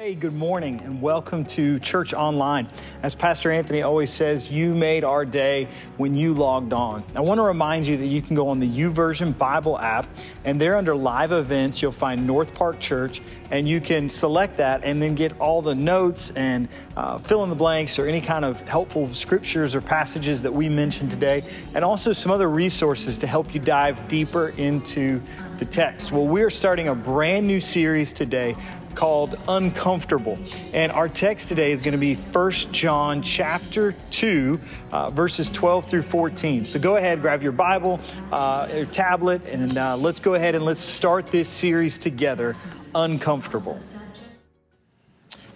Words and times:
Hey, 0.00 0.14
good 0.14 0.32
morning 0.32 0.80
and 0.82 1.02
welcome 1.02 1.44
to 1.44 1.78
Church 1.78 2.14
Online. 2.14 2.66
As 3.02 3.14
Pastor 3.14 3.52
Anthony 3.52 3.82
always 3.82 4.10
says, 4.10 4.50
you 4.50 4.74
made 4.74 5.04
our 5.04 5.26
day 5.26 5.68
when 5.98 6.14
you 6.14 6.32
logged 6.32 6.72
on. 6.72 7.04
I 7.14 7.20
want 7.20 7.36
to 7.36 7.42
remind 7.42 7.86
you 7.86 7.98
that 7.98 8.06
you 8.06 8.22
can 8.22 8.34
go 8.34 8.48
on 8.48 8.60
the 8.60 8.66
YouVersion 8.66 9.36
Bible 9.36 9.78
app 9.78 10.06
and 10.46 10.58
there 10.58 10.78
under 10.78 10.96
live 10.96 11.32
events, 11.32 11.82
you'll 11.82 11.92
find 11.92 12.26
North 12.26 12.54
Park 12.54 12.80
Church 12.80 13.20
and 13.50 13.68
you 13.68 13.78
can 13.78 14.08
select 14.08 14.56
that 14.56 14.82
and 14.84 15.02
then 15.02 15.14
get 15.14 15.38
all 15.38 15.60
the 15.60 15.74
notes 15.74 16.32
and 16.34 16.66
uh, 16.96 17.18
fill 17.18 17.44
in 17.44 17.50
the 17.50 17.54
blanks 17.54 17.98
or 17.98 18.06
any 18.06 18.22
kind 18.22 18.46
of 18.46 18.58
helpful 18.62 19.14
scriptures 19.14 19.74
or 19.74 19.82
passages 19.82 20.40
that 20.40 20.52
we 20.52 20.70
mentioned 20.70 21.10
today, 21.10 21.44
and 21.74 21.84
also 21.84 22.14
some 22.14 22.32
other 22.32 22.48
resources 22.48 23.18
to 23.18 23.26
help 23.26 23.52
you 23.52 23.60
dive 23.60 24.08
deeper 24.08 24.48
into 24.50 25.20
the 25.58 25.64
text. 25.66 26.10
Well, 26.10 26.26
we're 26.26 26.48
starting 26.48 26.88
a 26.88 26.94
brand 26.94 27.46
new 27.46 27.60
series 27.60 28.14
today 28.14 28.54
called 28.94 29.38
Uncomfortable. 29.48 30.38
And 30.72 30.92
our 30.92 31.08
text 31.08 31.48
today 31.48 31.72
is 31.72 31.82
going 31.82 31.92
to 31.92 31.98
be 31.98 32.14
First 32.32 32.70
John 32.72 33.22
chapter 33.22 33.92
2, 34.10 34.60
uh, 34.92 35.10
verses 35.10 35.50
12 35.50 35.88
through 35.88 36.02
14. 36.02 36.66
So 36.66 36.78
go 36.78 36.96
ahead, 36.96 37.20
grab 37.20 37.42
your 37.42 37.52
Bible, 37.52 38.00
uh, 38.32 38.68
your 38.72 38.86
tablet, 38.86 39.42
and 39.46 39.78
uh, 39.78 39.96
let's 39.96 40.20
go 40.20 40.34
ahead 40.34 40.54
and 40.54 40.64
let's 40.64 40.80
start 40.80 41.26
this 41.28 41.48
series 41.48 41.98
together, 41.98 42.56
Uncomfortable. 42.94 43.78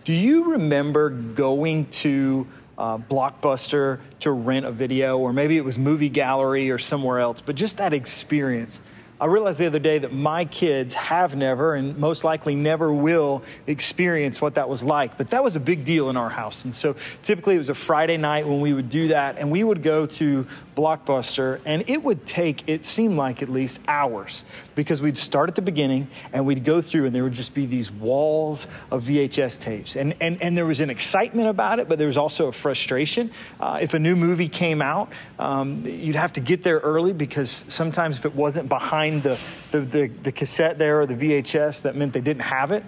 Do 0.04 0.12
you 0.12 0.52
remember 0.52 1.10
going 1.10 1.86
to 1.86 2.46
uh, 2.76 2.98
Blockbuster 2.98 4.00
to 4.20 4.32
rent 4.32 4.66
a 4.66 4.72
video, 4.72 5.18
or 5.18 5.32
maybe 5.32 5.56
it 5.56 5.64
was 5.64 5.78
Movie 5.78 6.08
Gallery 6.08 6.70
or 6.70 6.78
somewhere 6.78 7.20
else, 7.20 7.40
but 7.40 7.54
just 7.54 7.76
that 7.78 7.92
experience 7.92 8.80
I 9.20 9.26
realized 9.26 9.60
the 9.60 9.66
other 9.66 9.78
day 9.78 9.98
that 10.00 10.12
my 10.12 10.44
kids 10.44 10.92
have 10.92 11.36
never 11.36 11.76
and 11.76 11.96
most 11.96 12.24
likely 12.24 12.56
never 12.56 12.92
will 12.92 13.44
experience 13.66 14.40
what 14.40 14.56
that 14.56 14.68
was 14.68 14.82
like. 14.82 15.16
But 15.16 15.30
that 15.30 15.44
was 15.44 15.54
a 15.54 15.60
big 15.60 15.84
deal 15.84 16.10
in 16.10 16.16
our 16.16 16.28
house. 16.28 16.64
And 16.64 16.74
so 16.74 16.96
typically 17.22 17.54
it 17.54 17.58
was 17.58 17.68
a 17.68 17.74
Friday 17.74 18.16
night 18.16 18.46
when 18.46 18.60
we 18.60 18.72
would 18.72 18.90
do 18.90 19.08
that, 19.08 19.38
and 19.38 19.50
we 19.50 19.62
would 19.62 19.82
go 19.82 20.06
to 20.06 20.46
Blockbuster, 20.76 21.60
and 21.64 21.84
it 21.88 22.02
would 22.02 22.26
take, 22.26 22.68
it 22.68 22.86
seemed 22.86 23.16
like 23.16 23.42
at 23.42 23.48
least 23.48 23.80
hours 23.88 24.42
because 24.74 25.00
we'd 25.00 25.16
start 25.16 25.48
at 25.48 25.54
the 25.54 25.62
beginning 25.62 26.08
and 26.32 26.44
we'd 26.44 26.64
go 26.64 26.82
through, 26.82 27.06
and 27.06 27.14
there 27.14 27.22
would 27.22 27.32
just 27.32 27.54
be 27.54 27.66
these 27.66 27.90
walls 27.90 28.66
of 28.90 29.04
VHS 29.04 29.58
tapes. 29.58 29.96
And, 29.96 30.14
and, 30.20 30.40
and 30.42 30.56
there 30.56 30.66
was 30.66 30.80
an 30.80 30.90
excitement 30.90 31.48
about 31.48 31.78
it, 31.78 31.88
but 31.88 31.98
there 31.98 32.06
was 32.06 32.18
also 32.18 32.48
a 32.48 32.52
frustration. 32.52 33.30
Uh, 33.60 33.78
if 33.80 33.94
a 33.94 33.98
new 33.98 34.16
movie 34.16 34.48
came 34.48 34.82
out, 34.82 35.12
um, 35.38 35.86
you'd 35.86 36.16
have 36.16 36.32
to 36.34 36.40
get 36.40 36.62
there 36.62 36.78
early 36.78 37.12
because 37.12 37.64
sometimes 37.68 38.18
if 38.18 38.24
it 38.24 38.34
wasn't 38.34 38.68
behind 38.68 39.22
the, 39.22 39.38
the, 39.70 39.80
the, 39.80 40.06
the 40.22 40.32
cassette 40.32 40.78
there 40.78 41.00
or 41.00 41.06
the 41.06 41.14
VHS 41.14 41.82
that 41.82 41.96
meant 41.96 42.12
they 42.12 42.20
didn't 42.20 42.42
have 42.42 42.70
it. 42.70 42.84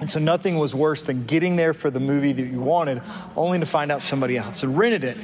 And 0.00 0.10
so 0.10 0.18
nothing 0.18 0.58
was 0.58 0.74
worse 0.74 1.02
than 1.02 1.24
getting 1.24 1.54
there 1.54 1.72
for 1.72 1.88
the 1.88 2.00
movie 2.00 2.32
that 2.32 2.46
you 2.46 2.60
wanted, 2.60 3.00
only 3.36 3.60
to 3.60 3.66
find 3.66 3.92
out 3.92 4.02
somebody 4.02 4.36
else 4.36 4.60
had 4.60 4.76
rented 4.76 5.04
it. 5.04 5.16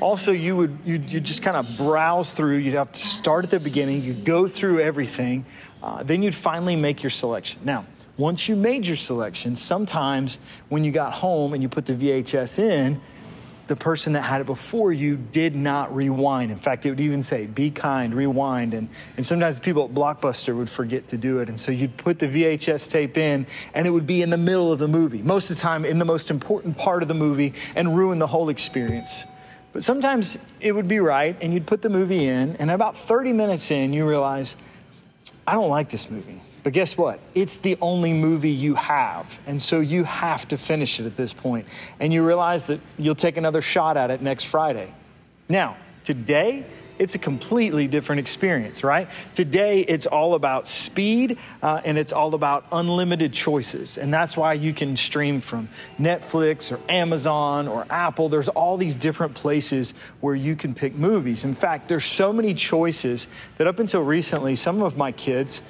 Also, 0.00 0.32
you 0.32 0.54
would 0.54 0.78
you 0.84 0.96
you 0.98 1.18
just 1.18 1.42
kind 1.42 1.56
of 1.56 1.76
browse 1.78 2.30
through. 2.30 2.56
You'd 2.56 2.74
have 2.74 2.92
to 2.92 2.98
start 2.98 3.44
at 3.44 3.50
the 3.50 3.58
beginning. 3.58 4.02
You'd 4.02 4.24
go 4.24 4.46
through 4.46 4.80
everything. 4.80 5.46
Uh, 5.82 6.02
then 6.02 6.22
you'd 6.22 6.34
finally 6.34 6.76
make 6.76 7.02
your 7.02 7.10
selection. 7.10 7.60
Now, 7.64 7.86
once 8.18 8.48
you 8.48 8.56
made 8.56 8.84
your 8.84 8.96
selection, 8.96 9.56
sometimes 9.56 10.38
when 10.68 10.84
you 10.84 10.90
got 10.92 11.12
home 11.14 11.54
and 11.54 11.62
you 11.62 11.68
put 11.68 11.86
the 11.86 11.94
VHS 11.94 12.58
in, 12.58 13.00
the 13.68 13.76
person 13.76 14.14
that 14.14 14.22
had 14.22 14.40
it 14.40 14.46
before 14.46 14.92
you 14.92 15.16
did 15.16 15.54
not 15.54 15.94
rewind. 15.94 16.50
In 16.50 16.58
fact, 16.58 16.86
it 16.86 16.90
would 16.90 17.00
even 17.00 17.22
say, 17.22 17.46
be 17.46 17.70
kind, 17.70 18.14
rewind. 18.14 18.74
And, 18.74 18.88
and 19.16 19.26
sometimes 19.26 19.60
people 19.60 19.84
at 19.84 19.94
Blockbuster 19.94 20.56
would 20.56 20.70
forget 20.70 21.08
to 21.10 21.18
do 21.18 21.38
it. 21.38 21.48
And 21.48 21.60
so 21.60 21.70
you'd 21.70 21.96
put 21.96 22.18
the 22.18 22.26
VHS 22.26 22.88
tape 22.88 23.18
in, 23.18 23.46
and 23.74 23.86
it 23.86 23.90
would 23.90 24.06
be 24.06 24.22
in 24.22 24.30
the 24.30 24.38
middle 24.38 24.72
of 24.72 24.78
the 24.78 24.88
movie, 24.88 25.22
most 25.22 25.50
of 25.50 25.56
the 25.56 25.62
time 25.62 25.84
in 25.84 25.98
the 25.98 26.04
most 26.04 26.30
important 26.30 26.76
part 26.76 27.02
of 27.02 27.08
the 27.08 27.14
movie, 27.14 27.54
and 27.76 27.96
ruin 27.96 28.18
the 28.18 28.26
whole 28.26 28.48
experience. 28.48 29.10
But 29.72 29.84
sometimes 29.84 30.38
it 30.60 30.72
would 30.72 30.88
be 30.88 30.98
right, 30.98 31.36
and 31.40 31.52
you'd 31.52 31.66
put 31.66 31.82
the 31.82 31.90
movie 31.90 32.26
in, 32.26 32.56
and 32.56 32.70
about 32.70 32.96
30 32.96 33.34
minutes 33.34 33.70
in, 33.70 33.92
you 33.92 34.08
realize, 34.08 34.54
I 35.46 35.52
don't 35.52 35.68
like 35.68 35.90
this 35.90 36.10
movie. 36.10 36.40
But 36.62 36.72
guess 36.72 36.96
what? 36.96 37.20
It's 37.34 37.56
the 37.56 37.78
only 37.80 38.12
movie 38.12 38.50
you 38.50 38.74
have. 38.74 39.26
And 39.46 39.62
so 39.62 39.80
you 39.80 40.04
have 40.04 40.48
to 40.48 40.58
finish 40.58 41.00
it 41.00 41.06
at 41.06 41.16
this 41.16 41.32
point. 41.32 41.66
And 42.00 42.12
you 42.12 42.24
realize 42.24 42.64
that 42.64 42.80
you'll 42.98 43.14
take 43.14 43.36
another 43.36 43.62
shot 43.62 43.96
at 43.96 44.10
it 44.10 44.22
next 44.22 44.44
Friday. 44.44 44.92
Now, 45.48 45.76
today, 46.04 46.66
it's 46.98 47.14
a 47.14 47.18
completely 47.18 47.86
different 47.86 48.20
experience, 48.20 48.82
right? 48.82 49.08
Today, 49.34 49.80
it's 49.80 50.06
all 50.06 50.34
about 50.34 50.66
speed 50.66 51.38
uh, 51.62 51.80
and 51.84 51.96
it's 51.96 52.12
all 52.12 52.34
about 52.34 52.66
unlimited 52.72 53.32
choices. 53.32 53.98
And 53.98 54.12
that's 54.12 54.36
why 54.36 54.54
you 54.54 54.74
can 54.74 54.96
stream 54.96 55.40
from 55.40 55.68
Netflix 55.98 56.72
or 56.72 56.80
Amazon 56.90 57.68
or 57.68 57.86
Apple. 57.88 58.28
There's 58.28 58.48
all 58.48 58.76
these 58.76 58.94
different 58.94 59.34
places 59.34 59.94
where 60.20 60.34
you 60.34 60.56
can 60.56 60.74
pick 60.74 60.94
movies. 60.94 61.44
In 61.44 61.54
fact, 61.54 61.88
there's 61.88 62.04
so 62.04 62.32
many 62.32 62.52
choices 62.52 63.26
that 63.58 63.66
up 63.66 63.78
until 63.78 64.02
recently, 64.02 64.56
some 64.56 64.82
of 64.82 64.96
my 64.96 65.12
kids, 65.12 65.62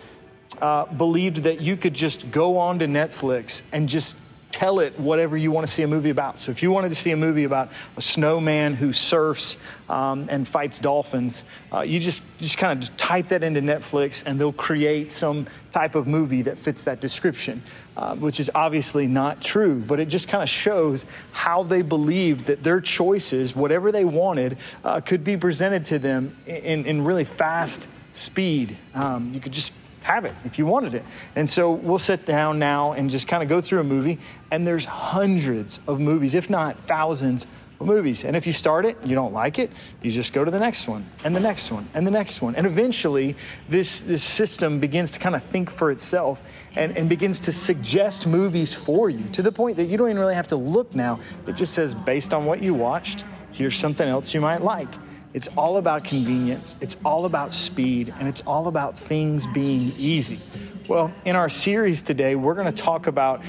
uh, 0.61 0.87
believed 0.87 1.43
that 1.45 1.61
you 1.61 1.77
could 1.77 1.95
just 1.95 2.31
go 2.31 2.59
on 2.59 2.79
to 2.79 2.87
Netflix 2.87 3.63
and 3.73 3.89
just 3.89 4.15
tell 4.51 4.81
it 4.81 4.99
whatever 4.99 5.37
you 5.37 5.51
want 5.53 5.67
to 5.67 5.73
see 5.73 5.83
a 5.83 5.87
movie 5.87 6.11
about. 6.11 6.39
So 6.39 6.51
if 6.51 6.63
you 6.63 6.71
wanted 6.71 6.89
to 6.89 6.95
see 6.95 7.11
a 7.11 7.17
movie 7.17 7.45
about 7.45 7.69
a 7.97 8.03
snowman 8.03 8.75
who 8.75 8.93
surfs 8.93 9.57
um, 9.89 10.27
and 10.31 10.49
fights 10.49 10.79
dolphins, 10.79 11.45
uh, 11.73 11.81
you 11.81 12.01
just 12.01 12.23
just 12.39 12.57
kind 12.57 12.73
of 12.73 12.81
just 12.81 12.97
type 12.99 13.29
that 13.29 13.43
into 13.43 13.61
Netflix 13.61 14.23
and 14.25 14.41
they'll 14.41 14.53
create 14.53 15.13
some 15.13 15.47
type 15.71 15.95
of 15.95 16.07
movie 16.07 16.43
that 16.43 16.59
fits 16.59 16.83
that 16.85 17.01
description, 17.01 17.63
uh, 17.97 18.17
which 18.17 18.41
is 18.41 18.51
obviously 18.55 19.07
not 19.07 19.43
true. 19.43 19.83
But 19.87 20.01
it 20.01 20.07
just 20.07 20.29
kind 20.29 20.43
of 20.43 20.49
shows 20.49 21.05
how 21.33 21.63
they 21.63 21.83
believed 21.83 22.47
that 22.47 22.63
their 22.65 22.81
choices, 22.81 23.55
whatever 23.55 23.93
they 23.93 24.05
wanted, 24.05 24.57
uh, 24.83 25.01
could 25.01 25.25
be 25.25 25.37
presented 25.37 25.85
to 25.87 25.99
them 25.99 26.35
in, 26.47 26.87
in 26.87 27.05
really 27.05 27.25
fast 27.25 27.87
speed. 28.15 28.77
Um, 28.95 29.33
you 29.35 29.41
could 29.41 29.53
just 29.53 29.73
have 30.03 30.25
it 30.25 30.35
if 30.45 30.59
you 30.59 30.67
wanted 30.67 30.95
it. 30.95 31.05
And 31.37 31.49
so 31.49 31.73
we'll 31.73 31.99
sit 31.99 32.27
down 32.27 32.59
now 32.59 32.93
and 32.93 33.11
just 33.11 33.29
kind 33.29 33.43
of 33.43 33.49
go 33.49 33.61
through 33.61 33.81
a 33.81 33.85
movie, 33.85 34.19
and 34.51 34.67
there's 34.67 34.85
hundreds 34.85 35.81
of 35.87 36.01
movies, 36.01 36.35
if 36.35 36.49
not 36.49 36.77
thousands 36.87 37.47
of 37.81 37.87
movies. 37.87 38.25
And 38.25 38.37
if 38.37 38.47
you 38.47 38.53
start 38.53 38.85
it, 38.85 38.97
you 39.05 39.15
don't 39.15 39.33
like 39.33 39.59
it, 39.59 39.71
you 40.03 40.11
just 40.11 40.33
go 40.33 40.45
to 40.45 40.51
the 40.51 40.59
next 40.59 40.89
one, 40.89 41.09
and 41.25 41.35
the 41.35 41.41
next 41.41 41.71
one, 41.71 41.89
and 41.95 42.07
the 42.07 42.11
next 42.11 42.43
one. 42.43 42.55
And 42.57 42.67
eventually, 42.67 43.37
this, 43.69 44.01
this 44.01 44.25
system 44.25 44.81
begins 44.81 45.11
to 45.13 45.19
kind 45.19 45.35
of 45.35 45.43
think 45.45 45.71
for 45.71 45.91
itself 45.91 46.41
and, 46.77 46.97
and 46.97 47.09
begins 47.09 47.41
to 47.41 47.53
suggest 47.53 48.27
movies 48.27 48.73
for 48.73 49.11
you 49.11 49.25
to 49.33 49.43
the 49.43 49.53
point 49.53 49.77
that 49.77 49.87
you 49.87 49.97
don't 49.97 50.09
even 50.09 50.21
really 50.21 50.35
have 50.35 50.49
to 50.49 50.57
look 50.57 50.95
now. 50.95 51.19
It 51.47 51.57
just 51.57 51.75
says, 51.75 51.95
based 51.95 52.33
on 52.33 52.45
what 52.45 52.63
you 52.63 52.75
watched, 52.75 53.25
here's 53.53 53.79
something 53.79 54.09
else 54.09 54.35
you 54.35 54.41
might 54.41 54.63
like. 54.63 54.89
It's 55.39 55.47
all 55.57 55.77
about 55.77 56.03
convenience, 56.03 56.75
it's 56.81 56.97
all 57.05 57.25
about 57.25 57.53
speed, 57.53 58.13
and 58.19 58.27
it's 58.27 58.41
all 58.41 58.67
about 58.67 58.99
things 58.99 59.47
being 59.55 59.95
easy. 59.97 60.41
Well, 60.89 61.15
in 61.25 61.37
our 61.37 61.49
series 61.49 62.03
today, 62.03 62.35
we're 62.35 62.57
going 62.57 62.73
to 62.73 62.77
talk 62.77 63.07
about 63.07 63.41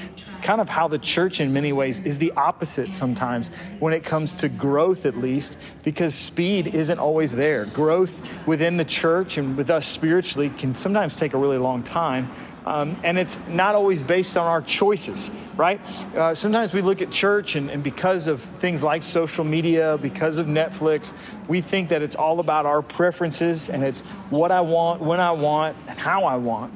kind 0.44 0.62
of 0.62 0.70
how 0.70 0.88
the 0.88 1.00
church, 1.00 1.42
in 1.42 1.52
many 1.52 1.74
ways, 1.74 1.98
is 2.06 2.20
the 2.20 2.32
opposite 2.34 2.94
sometimes 2.94 3.50
when 3.80 3.92
it 3.94 4.04
comes 4.04 4.34
to 4.34 4.50
growth, 4.50 5.08
at 5.08 5.18
least, 5.18 5.58
because 5.84 6.14
speed 6.14 6.68
isn't 6.68 7.00
always 7.00 7.32
there. 7.32 7.66
Growth 7.66 8.12
within 8.46 8.78
the 8.78 8.86
church 8.86 9.40
and 9.40 9.58
with 9.58 9.72
us 9.72 9.88
spiritually 9.88 10.52
can 10.52 10.76
sometimes 10.76 11.16
take 11.16 11.34
a 11.34 11.40
really 11.40 11.58
long 11.58 11.82
time. 11.82 12.30
Um, 12.69 13.00
and 13.03 13.18
it's 13.18 13.40
not 13.47 13.74
always 13.74 14.00
based 14.00 14.38
on 14.38 14.46
our 14.46 14.62
choices, 14.62 15.31
right? 15.57 15.81
Uh, 16.16 16.35
sometimes 16.35 16.72
we 16.72 16.84
look 16.84 17.02
at 17.02 17.09
church, 17.09 17.56
and, 17.56 17.68
and 17.72 17.84
because 17.84 18.28
of 18.28 18.44
things 18.59 18.84
like 18.84 19.02
social 19.02 19.44
media, 19.44 19.97
because 20.00 20.38
of 20.38 20.46
Netflix, 20.46 21.12
we 21.47 21.62
think 21.62 21.90
that 21.90 22.03
it's 22.03 22.16
all 22.16 22.40
about 22.40 22.68
our 22.68 22.84
preferences 22.84 23.69
and 23.69 23.84
it's 23.84 24.02
what 24.30 24.52
I 24.52 24.62
want, 24.62 25.02
when 25.02 25.19
I 25.19 25.31
want, 25.31 25.78
and 25.88 25.97
how 25.97 26.25
I 26.25 26.35
want. 26.35 26.72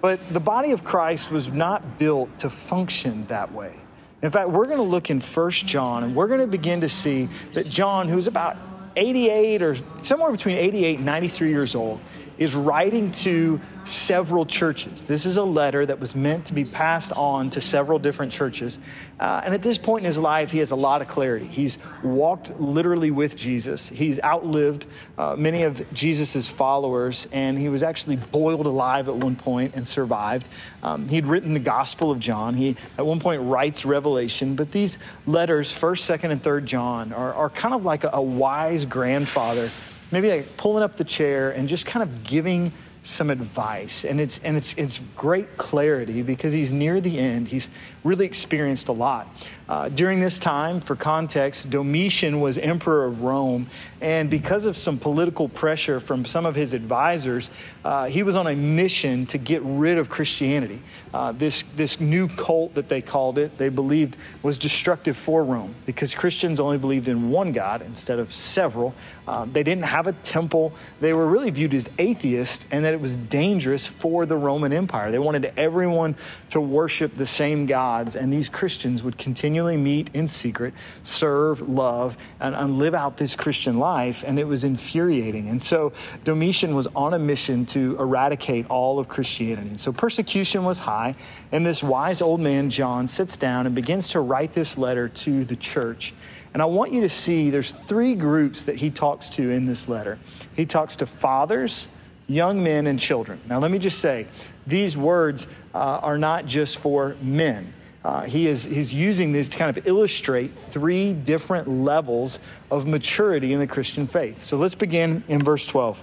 But 0.00 0.32
the 0.32 0.40
body 0.40 0.70
of 0.70 0.82
Christ 0.82 1.30
was 1.30 1.48
not 1.48 1.98
built 1.98 2.38
to 2.38 2.48
function 2.48 3.26
that 3.26 3.52
way. 3.52 3.76
In 4.22 4.30
fact, 4.30 4.48
we're 4.48 4.64
going 4.64 4.78
to 4.78 4.82
look 4.82 5.10
in 5.10 5.20
First 5.20 5.66
John 5.66 6.04
and 6.04 6.16
we're 6.16 6.28
going 6.28 6.40
to 6.40 6.46
begin 6.46 6.80
to 6.80 6.88
see 6.88 7.28
that 7.52 7.68
John, 7.68 8.08
who's 8.08 8.26
about 8.26 8.56
88 8.96 9.60
or 9.60 9.76
somewhere 10.04 10.30
between 10.30 10.56
88 10.56 10.96
and 10.96 11.04
93 11.04 11.50
years 11.50 11.74
old, 11.74 12.00
is 12.40 12.54
writing 12.54 13.12
to 13.12 13.60
several 13.84 14.46
churches. 14.46 15.02
This 15.02 15.26
is 15.26 15.36
a 15.36 15.42
letter 15.42 15.84
that 15.84 16.00
was 16.00 16.14
meant 16.14 16.46
to 16.46 16.54
be 16.54 16.64
passed 16.64 17.12
on 17.12 17.50
to 17.50 17.60
several 17.60 17.98
different 17.98 18.32
churches. 18.32 18.78
Uh, 19.18 19.42
and 19.44 19.52
at 19.52 19.60
this 19.60 19.76
point 19.76 20.04
in 20.04 20.06
his 20.06 20.16
life, 20.16 20.50
he 20.50 20.58
has 20.58 20.70
a 20.70 20.76
lot 20.76 21.02
of 21.02 21.08
clarity. 21.08 21.46
He's 21.46 21.76
walked 22.02 22.58
literally 22.58 23.10
with 23.10 23.36
Jesus, 23.36 23.86
he's 23.86 24.18
outlived 24.20 24.86
uh, 25.18 25.36
many 25.36 25.64
of 25.64 25.82
Jesus' 25.92 26.48
followers, 26.48 27.28
and 27.30 27.58
he 27.58 27.68
was 27.68 27.82
actually 27.82 28.16
boiled 28.16 28.64
alive 28.64 29.08
at 29.08 29.16
one 29.16 29.36
point 29.36 29.74
and 29.74 29.86
survived. 29.86 30.46
Um, 30.82 31.08
he'd 31.08 31.26
written 31.26 31.52
the 31.52 31.60
Gospel 31.60 32.10
of 32.10 32.20
John. 32.20 32.54
He, 32.54 32.74
at 32.96 33.04
one 33.04 33.20
point, 33.20 33.42
writes 33.42 33.84
Revelation. 33.84 34.56
But 34.56 34.72
these 34.72 34.96
letters, 35.26 35.70
1st, 35.70 36.18
2nd, 36.18 36.32
and 36.32 36.42
3rd 36.42 36.64
John, 36.64 37.12
are, 37.12 37.34
are 37.34 37.50
kind 37.50 37.74
of 37.74 37.84
like 37.84 38.04
a, 38.04 38.10
a 38.14 38.22
wise 38.22 38.86
grandfather 38.86 39.70
maybe 40.10 40.30
like 40.30 40.56
pulling 40.56 40.82
up 40.82 40.96
the 40.96 41.04
chair 41.04 41.50
and 41.50 41.68
just 41.68 41.86
kind 41.86 42.02
of 42.02 42.24
giving 42.24 42.72
some 43.02 43.30
advice. 43.30 44.04
And 44.04 44.20
it's, 44.20 44.40
and 44.44 44.56
it's, 44.56 44.74
it's 44.76 45.00
great 45.16 45.56
clarity 45.56 46.22
because 46.22 46.52
he's 46.52 46.70
near 46.70 47.00
the 47.00 47.18
end. 47.18 47.48
He's 47.48 47.68
really 48.04 48.26
experienced 48.26 48.88
a 48.88 48.92
lot. 48.92 49.28
Uh, 49.70 49.88
during 49.88 50.18
this 50.18 50.36
time, 50.36 50.80
for 50.80 50.96
context, 50.96 51.70
Domitian 51.70 52.40
was 52.40 52.58
emperor 52.58 53.04
of 53.04 53.22
Rome. 53.22 53.68
And 54.00 54.28
because 54.28 54.66
of 54.66 54.76
some 54.76 54.98
political 54.98 55.48
pressure 55.48 56.00
from 56.00 56.26
some 56.26 56.44
of 56.44 56.56
his 56.56 56.74
advisors, 56.74 57.50
uh, 57.84 58.06
he 58.06 58.24
was 58.24 58.34
on 58.34 58.48
a 58.48 58.56
mission 58.56 59.26
to 59.26 59.38
get 59.38 59.62
rid 59.62 59.96
of 59.96 60.10
Christianity. 60.10 60.82
Uh, 61.14 61.30
this, 61.30 61.62
this 61.76 62.00
new 62.00 62.26
cult 62.26 62.74
that 62.74 62.88
they 62.88 63.00
called 63.00 63.38
it, 63.38 63.56
they 63.58 63.68
believed 63.68 64.16
was 64.42 64.58
destructive 64.58 65.16
for 65.16 65.44
Rome 65.44 65.76
because 65.86 66.16
Christians 66.16 66.58
only 66.58 66.78
believed 66.78 67.06
in 67.06 67.30
one 67.30 67.52
God 67.52 67.82
instead 67.82 68.18
of 68.18 68.34
several. 68.34 68.92
Um, 69.28 69.52
they 69.52 69.62
didn't 69.62 69.84
have 69.84 70.08
a 70.08 70.12
temple. 70.12 70.72
They 71.00 71.12
were 71.12 71.26
really 71.26 71.50
viewed 71.50 71.74
as 71.74 71.88
atheists 72.00 72.64
and 72.72 72.84
that 72.84 72.94
it 72.94 73.00
was 73.00 73.14
dangerous 73.14 73.86
for 73.86 74.26
the 74.26 74.36
Roman 74.36 74.72
Empire. 74.72 75.12
They 75.12 75.20
wanted 75.20 75.52
everyone 75.56 76.16
to 76.50 76.60
worship 76.60 77.16
the 77.16 77.26
same 77.26 77.66
gods, 77.66 78.16
and 78.16 78.32
these 78.32 78.48
Christians 78.48 79.04
would 79.04 79.16
continually 79.60 79.76
meet 79.76 80.08
in 80.14 80.26
secret, 80.26 80.72
serve, 81.02 81.68
love, 81.68 82.16
and, 82.40 82.54
and 82.54 82.78
live 82.78 82.94
out 82.94 83.18
this 83.18 83.34
Christian 83.36 83.78
life, 83.78 84.24
and 84.26 84.38
it 84.38 84.46
was 84.46 84.64
infuriating. 84.64 85.50
And 85.50 85.60
so 85.60 85.92
Domitian 86.24 86.74
was 86.74 86.86
on 86.96 87.12
a 87.12 87.18
mission 87.18 87.66
to 87.66 87.94
eradicate 87.98 88.66
all 88.70 88.98
of 88.98 89.06
Christianity. 89.06 89.76
So 89.76 89.92
persecution 89.92 90.64
was 90.64 90.78
high, 90.78 91.14
and 91.52 91.66
this 91.66 91.82
wise 91.82 92.22
old 92.22 92.40
man, 92.40 92.70
John, 92.70 93.06
sits 93.06 93.36
down 93.36 93.66
and 93.66 93.74
begins 93.74 94.08
to 94.10 94.20
write 94.20 94.54
this 94.54 94.78
letter 94.78 95.10
to 95.10 95.44
the 95.44 95.56
church. 95.56 96.14
And 96.54 96.62
I 96.62 96.64
want 96.64 96.92
you 96.92 97.02
to 97.02 97.10
see 97.10 97.50
there's 97.50 97.74
three 97.86 98.14
groups 98.14 98.64
that 98.64 98.76
he 98.76 98.88
talks 98.88 99.28
to 99.30 99.50
in 99.50 99.66
this 99.66 99.88
letter. 99.88 100.18
He 100.56 100.64
talks 100.64 100.96
to 100.96 101.06
fathers, 101.06 101.86
young 102.28 102.62
men, 102.62 102.86
and 102.86 102.98
children. 102.98 103.38
Now, 103.46 103.58
let 103.58 103.70
me 103.70 103.78
just 103.78 103.98
say, 103.98 104.26
these 104.66 104.96
words 104.96 105.46
uh, 105.74 105.78
are 105.78 106.16
not 106.16 106.46
just 106.46 106.78
for 106.78 107.14
men. 107.20 107.74
Uh, 108.02 108.22
he 108.22 108.46
is 108.46 108.64
he's 108.64 108.92
using 108.92 109.30
this 109.30 109.48
to 109.50 109.58
kind 109.58 109.76
of 109.76 109.86
illustrate 109.86 110.52
three 110.70 111.12
different 111.12 111.68
levels 111.68 112.38
of 112.70 112.86
maturity 112.86 113.52
in 113.52 113.60
the 113.60 113.66
Christian 113.66 114.06
faith. 114.06 114.42
So 114.42 114.56
let's 114.56 114.74
begin 114.74 115.22
in 115.28 115.44
verse 115.44 115.66
12. 115.66 116.00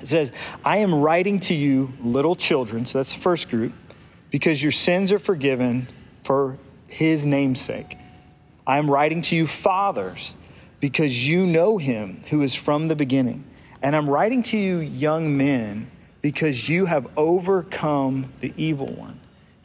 It 0.00 0.08
says, 0.08 0.30
I 0.64 0.78
am 0.78 0.94
writing 0.94 1.40
to 1.40 1.54
you, 1.54 1.92
little 2.00 2.36
children, 2.36 2.86
so 2.86 2.98
that's 2.98 3.12
the 3.12 3.20
first 3.20 3.50
group, 3.50 3.72
because 4.30 4.62
your 4.62 4.72
sins 4.72 5.12
are 5.12 5.18
forgiven 5.18 5.88
for 6.24 6.56
his 6.86 7.26
name's 7.26 7.60
sake. 7.60 7.98
I 8.66 8.78
am 8.78 8.88
writing 8.88 9.20
to 9.22 9.36
you, 9.36 9.46
fathers, 9.46 10.32
because 10.78 11.26
you 11.26 11.44
know 11.44 11.76
him 11.76 12.22
who 12.30 12.42
is 12.42 12.54
from 12.54 12.88
the 12.88 12.96
beginning. 12.96 13.44
And 13.82 13.96
I'm 13.96 14.08
writing 14.08 14.42
to 14.44 14.56
you, 14.56 14.78
young 14.78 15.36
men, 15.36 15.90
because 16.22 16.68
you 16.68 16.86
have 16.86 17.06
overcome 17.16 18.32
the 18.40 18.52
evil 18.56 18.86
one. 18.94 19.18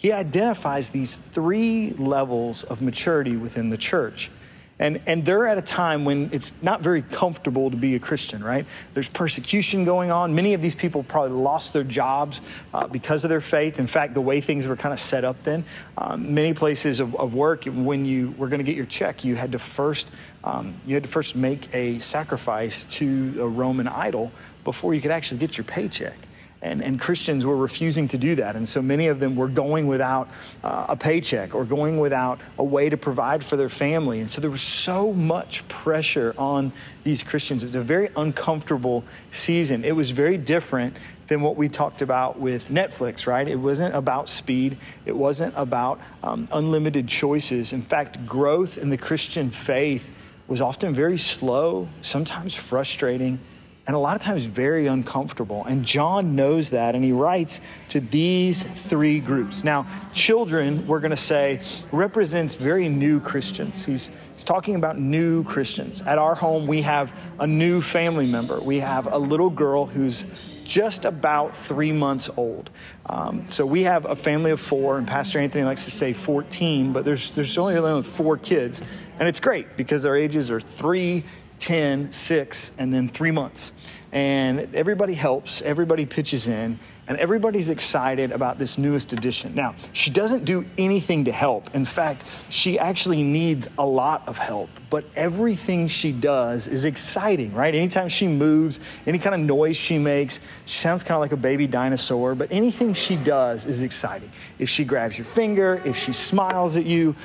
He 0.05 0.11
identifies 0.11 0.89
these 0.89 1.17
three 1.33 1.95
levels 1.97 2.63
of 2.65 2.79
maturity 2.79 3.37
within 3.37 3.71
the 3.71 3.77
church. 3.77 4.29
And, 4.77 5.01
and 5.07 5.25
they're 5.25 5.47
at 5.47 5.57
a 5.57 5.63
time 5.63 6.05
when 6.05 6.29
it's 6.31 6.51
not 6.61 6.81
very 6.81 7.01
comfortable 7.01 7.71
to 7.71 7.75
be 7.75 7.95
a 7.95 7.99
Christian, 7.99 8.43
right? 8.43 8.67
There's 8.93 9.09
persecution 9.09 9.83
going 9.83 10.11
on. 10.11 10.35
Many 10.35 10.53
of 10.53 10.61
these 10.61 10.75
people 10.75 11.01
probably 11.01 11.35
lost 11.35 11.73
their 11.73 11.83
jobs 11.83 12.39
uh, 12.71 12.85
because 12.85 13.23
of 13.23 13.31
their 13.31 13.41
faith. 13.41 13.79
In 13.79 13.87
fact, 13.87 14.13
the 14.13 14.21
way 14.21 14.41
things 14.41 14.67
were 14.67 14.75
kind 14.75 14.93
of 14.93 14.99
set 14.99 15.25
up 15.25 15.37
then, 15.43 15.65
um, 15.97 16.35
many 16.35 16.53
places 16.53 16.99
of, 16.99 17.15
of, 17.15 17.33
work, 17.33 17.65
when 17.65 18.05
you 18.05 18.35
were 18.37 18.47
going 18.47 18.59
to 18.59 18.63
get 18.63 18.75
your 18.75 18.85
check, 18.85 19.23
you 19.23 19.35
had 19.35 19.53
to 19.53 19.57
first 19.57 20.09
um, 20.43 20.75
you 20.85 20.93
had 20.93 21.01
to 21.01 21.09
first 21.09 21.35
make 21.35 21.73
a 21.73 21.97
sacrifice 21.97 22.85
to 22.91 23.37
a 23.39 23.47
Roman 23.47 23.87
idol 23.87 24.31
before 24.65 24.93
you 24.93 25.01
could 25.01 25.09
actually 25.09 25.39
get 25.39 25.57
your 25.57 25.65
paycheck. 25.65 26.19
And, 26.65 26.83
and, 26.83 26.99
Christians 26.99 27.45
were 27.45 27.55
refusing 27.55 28.07
to 28.07 28.17
do 28.17 28.35
that. 28.37 28.55
And 28.55 28.67
so 28.67 28.81
many 28.81 29.07
of 29.07 29.19
them 29.19 29.35
were 29.35 29.47
going 29.47 29.85
without 29.85 30.29
uh, 30.63 30.87
a 30.89 30.95
paycheck 30.95 31.53
or 31.53 31.63
going 31.63 31.99
without 31.99 32.39
a 32.57 32.63
way 32.63 32.89
to 32.89 32.97
provide 32.97 33.45
for 33.45 33.55
their 33.55 33.69
family. 33.69 34.19
And 34.19 34.31
so 34.31 34.41
there 34.41 34.49
was 34.49 34.63
so 34.63 35.13
much 35.13 35.67
pressure 35.67 36.33
on 36.39 36.73
these 37.03 37.21
Christians. 37.21 37.61
It 37.61 37.67
was 37.67 37.75
a 37.75 37.81
very 37.81 38.09
uncomfortable 38.15 39.03
season. 39.31 39.85
It 39.85 39.95
was 39.95 40.09
very 40.09 40.39
different 40.39 40.95
than 41.27 41.41
what 41.41 41.55
we 41.55 41.69
talked 41.69 42.01
about 42.01 42.39
with 42.39 42.67
Netflix, 42.69 43.27
right? 43.27 43.47
It 43.47 43.55
wasn't 43.55 43.95
about 43.95 44.27
speed, 44.27 44.77
it 45.05 45.15
wasn't 45.15 45.53
about 45.55 45.99
um, 46.23 46.47
unlimited 46.51 47.07
choices. 47.07 47.73
In 47.73 47.83
fact, 47.83 48.25
growth 48.25 48.79
in 48.79 48.89
the 48.89 48.97
Christian 48.97 49.51
faith 49.51 50.03
was 50.47 50.61
often 50.61 50.95
very 50.95 51.17
slow, 51.17 51.87
sometimes 52.01 52.55
frustrating 52.55 53.39
and 53.87 53.95
a 53.95 53.99
lot 53.99 54.15
of 54.15 54.21
times 54.21 54.45
very 54.45 54.87
uncomfortable. 54.87 55.63
And 55.65 55.85
John 55.85 56.35
knows 56.35 56.71
that, 56.71 56.95
and 56.95 57.03
he 57.03 57.11
writes 57.11 57.59
to 57.89 57.99
these 57.99 58.63
three 58.87 59.19
groups. 59.19 59.63
Now, 59.63 59.85
children, 60.13 60.87
we're 60.87 60.99
going 60.99 61.11
to 61.11 61.17
say, 61.17 61.61
represents 61.91 62.55
very 62.55 62.89
new 62.89 63.19
Christians. 63.19 63.85
He's, 63.85 64.09
he's 64.33 64.43
talking 64.43 64.75
about 64.75 64.97
new 64.97 65.43
Christians. 65.43 66.01
At 66.01 66.17
our 66.17 66.33
home, 66.33 66.65
we 66.65 66.81
have 66.81 67.11
a 67.39 67.45
new 67.45 67.81
family 67.81 68.25
member. 68.25 68.59
We 68.59 68.79
have 68.79 69.11
a 69.11 69.17
little 69.17 69.51
girl 69.51 69.85
who's 69.85 70.25
just 70.63 71.05
about 71.05 71.55
three 71.65 71.91
months 71.91 72.27
old. 72.37 72.71
Um, 73.05 73.45
so 73.51 73.67
we 73.67 73.83
have 73.83 74.05
a 74.05 74.15
family 74.15 74.49
of 74.49 74.59
four, 74.59 74.97
and 74.97 75.07
Pastor 75.07 75.37
Anthony 75.39 75.63
likes 75.63 75.85
to 75.85 75.91
say 75.91 76.11
14, 76.11 76.91
but 76.91 77.05
there's, 77.05 77.29
there's 77.31 77.55
only 77.55 78.01
four 78.01 78.35
kids. 78.35 78.81
And 79.19 79.29
it's 79.29 79.39
great 79.39 79.77
because 79.77 80.01
their 80.01 80.17
ages 80.17 80.49
are 80.49 80.59
three, 80.59 81.23
10, 81.59 82.11
6, 82.11 82.71
and 82.77 82.93
then 82.93 83.09
three 83.09 83.31
months. 83.31 83.71
And 84.11 84.73
everybody 84.73 85.13
helps, 85.13 85.61
everybody 85.61 86.05
pitches 86.05 86.47
in, 86.47 86.79
and 87.07 87.17
everybody's 87.17 87.69
excited 87.69 88.31
about 88.31 88.57
this 88.57 88.77
newest 88.77 89.13
addition. 89.13 89.53
Now, 89.53 89.75
she 89.93 90.09
doesn't 90.09 90.45
do 90.45 90.65
anything 90.77 91.25
to 91.25 91.31
help. 91.31 91.73
In 91.75 91.85
fact, 91.85 92.25
she 92.49 92.79
actually 92.79 93.21
needs 93.21 93.67
a 93.77 93.85
lot 93.85 94.27
of 94.27 94.37
help, 94.37 94.69
but 94.89 95.05
everything 95.15 95.87
she 95.87 96.11
does 96.11 96.67
is 96.67 96.85
exciting, 96.85 97.53
right? 97.53 97.75
Anytime 97.75 98.09
she 98.09 98.27
moves, 98.27 98.79
any 99.05 99.19
kind 99.19 99.35
of 99.35 99.41
noise 99.41 99.77
she 99.77 99.99
makes, 99.99 100.39
she 100.65 100.79
sounds 100.79 101.03
kind 101.03 101.15
of 101.15 101.21
like 101.21 101.31
a 101.31 101.37
baby 101.37 101.67
dinosaur, 101.67 102.33
but 102.33 102.51
anything 102.51 102.93
she 102.93 103.15
does 103.17 103.65
is 103.65 103.81
exciting. 103.81 104.31
If 104.57 104.69
she 104.69 104.83
grabs 104.83 105.17
your 105.17 105.27
finger, 105.27 105.81
if 105.85 105.97
she 105.97 106.13
smiles 106.13 106.75
at 106.75 106.85
you, 106.85 107.15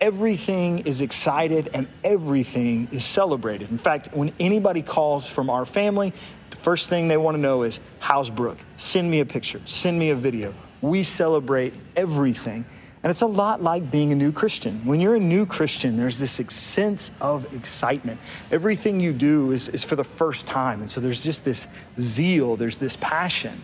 everything 0.00 0.80
is 0.80 1.00
excited 1.00 1.70
and 1.74 1.86
everything 2.04 2.88
is 2.92 3.04
celebrated. 3.04 3.70
In 3.70 3.78
fact, 3.78 4.08
when 4.14 4.32
anybody 4.40 4.82
calls 4.82 5.26
from 5.26 5.50
our 5.50 5.66
family, 5.66 6.12
the 6.50 6.56
first 6.56 6.88
thing 6.88 7.08
they 7.08 7.16
want 7.16 7.36
to 7.36 7.40
know 7.40 7.62
is, 7.62 7.80
How's 7.98 8.30
Brooke? 8.30 8.58
Send 8.76 9.10
me 9.10 9.20
a 9.20 9.26
picture, 9.26 9.60
send 9.66 9.98
me 9.98 10.10
a 10.10 10.16
video. 10.16 10.54
We 10.82 11.04
celebrate 11.04 11.74
everything. 11.96 12.64
And 13.02 13.10
it's 13.10 13.22
a 13.22 13.26
lot 13.26 13.62
like 13.62 13.90
being 13.90 14.12
a 14.12 14.14
new 14.14 14.30
Christian. 14.30 14.84
When 14.84 15.00
you're 15.00 15.14
a 15.14 15.20
new 15.20 15.46
Christian, 15.46 15.96
there's 15.96 16.18
this 16.18 16.38
sense 16.50 17.10
of 17.20 17.50
excitement. 17.54 18.20
Everything 18.50 19.00
you 19.00 19.14
do 19.14 19.52
is, 19.52 19.68
is 19.68 19.82
for 19.82 19.96
the 19.96 20.04
first 20.04 20.46
time. 20.46 20.80
And 20.80 20.90
so 20.90 21.00
there's 21.00 21.22
just 21.22 21.42
this 21.42 21.66
zeal, 21.98 22.56
there's 22.56 22.76
this 22.76 22.96
passion. 23.00 23.62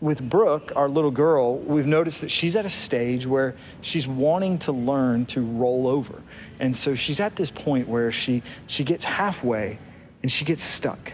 With 0.00 0.28
Brooke, 0.28 0.72
our 0.76 0.88
little 0.88 1.10
girl, 1.10 1.58
we've 1.58 1.86
noticed 1.86 2.20
that 2.20 2.30
she's 2.30 2.54
at 2.54 2.64
a 2.64 2.70
stage 2.70 3.26
where 3.26 3.56
she's 3.80 4.06
wanting 4.06 4.58
to 4.60 4.72
learn 4.72 5.26
to 5.26 5.40
roll 5.40 5.88
over. 5.88 6.22
And 6.60 6.74
so 6.74 6.94
she's 6.94 7.18
at 7.18 7.34
this 7.34 7.50
point 7.50 7.88
where 7.88 8.12
she, 8.12 8.42
she 8.68 8.84
gets 8.84 9.04
halfway 9.04 9.78
and 10.22 10.30
she 10.30 10.44
gets 10.44 10.62
stuck. 10.62 11.12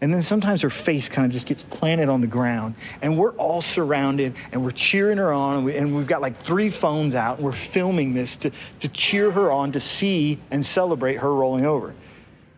And 0.00 0.12
then 0.12 0.22
sometimes 0.22 0.60
her 0.60 0.70
face 0.70 1.08
kind 1.08 1.24
of 1.24 1.32
just 1.32 1.46
gets 1.46 1.62
planted 1.62 2.08
on 2.08 2.20
the 2.20 2.26
ground. 2.26 2.74
And 3.00 3.16
we're 3.16 3.32
all 3.32 3.62
surrounded 3.62 4.34
and 4.52 4.62
we're 4.62 4.72
cheering 4.72 5.18
her 5.18 5.32
on. 5.32 5.56
And, 5.56 5.64
we, 5.64 5.76
and 5.76 5.96
we've 5.96 6.06
got 6.06 6.20
like 6.20 6.38
three 6.38 6.70
phones 6.70 7.14
out. 7.14 7.36
And 7.36 7.44
we're 7.44 7.52
filming 7.52 8.12
this 8.12 8.36
to, 8.38 8.50
to 8.80 8.88
cheer 8.88 9.30
her 9.30 9.50
on, 9.50 9.72
to 9.72 9.80
see 9.80 10.38
and 10.50 10.64
celebrate 10.64 11.16
her 11.16 11.32
rolling 11.32 11.64
over. 11.64 11.94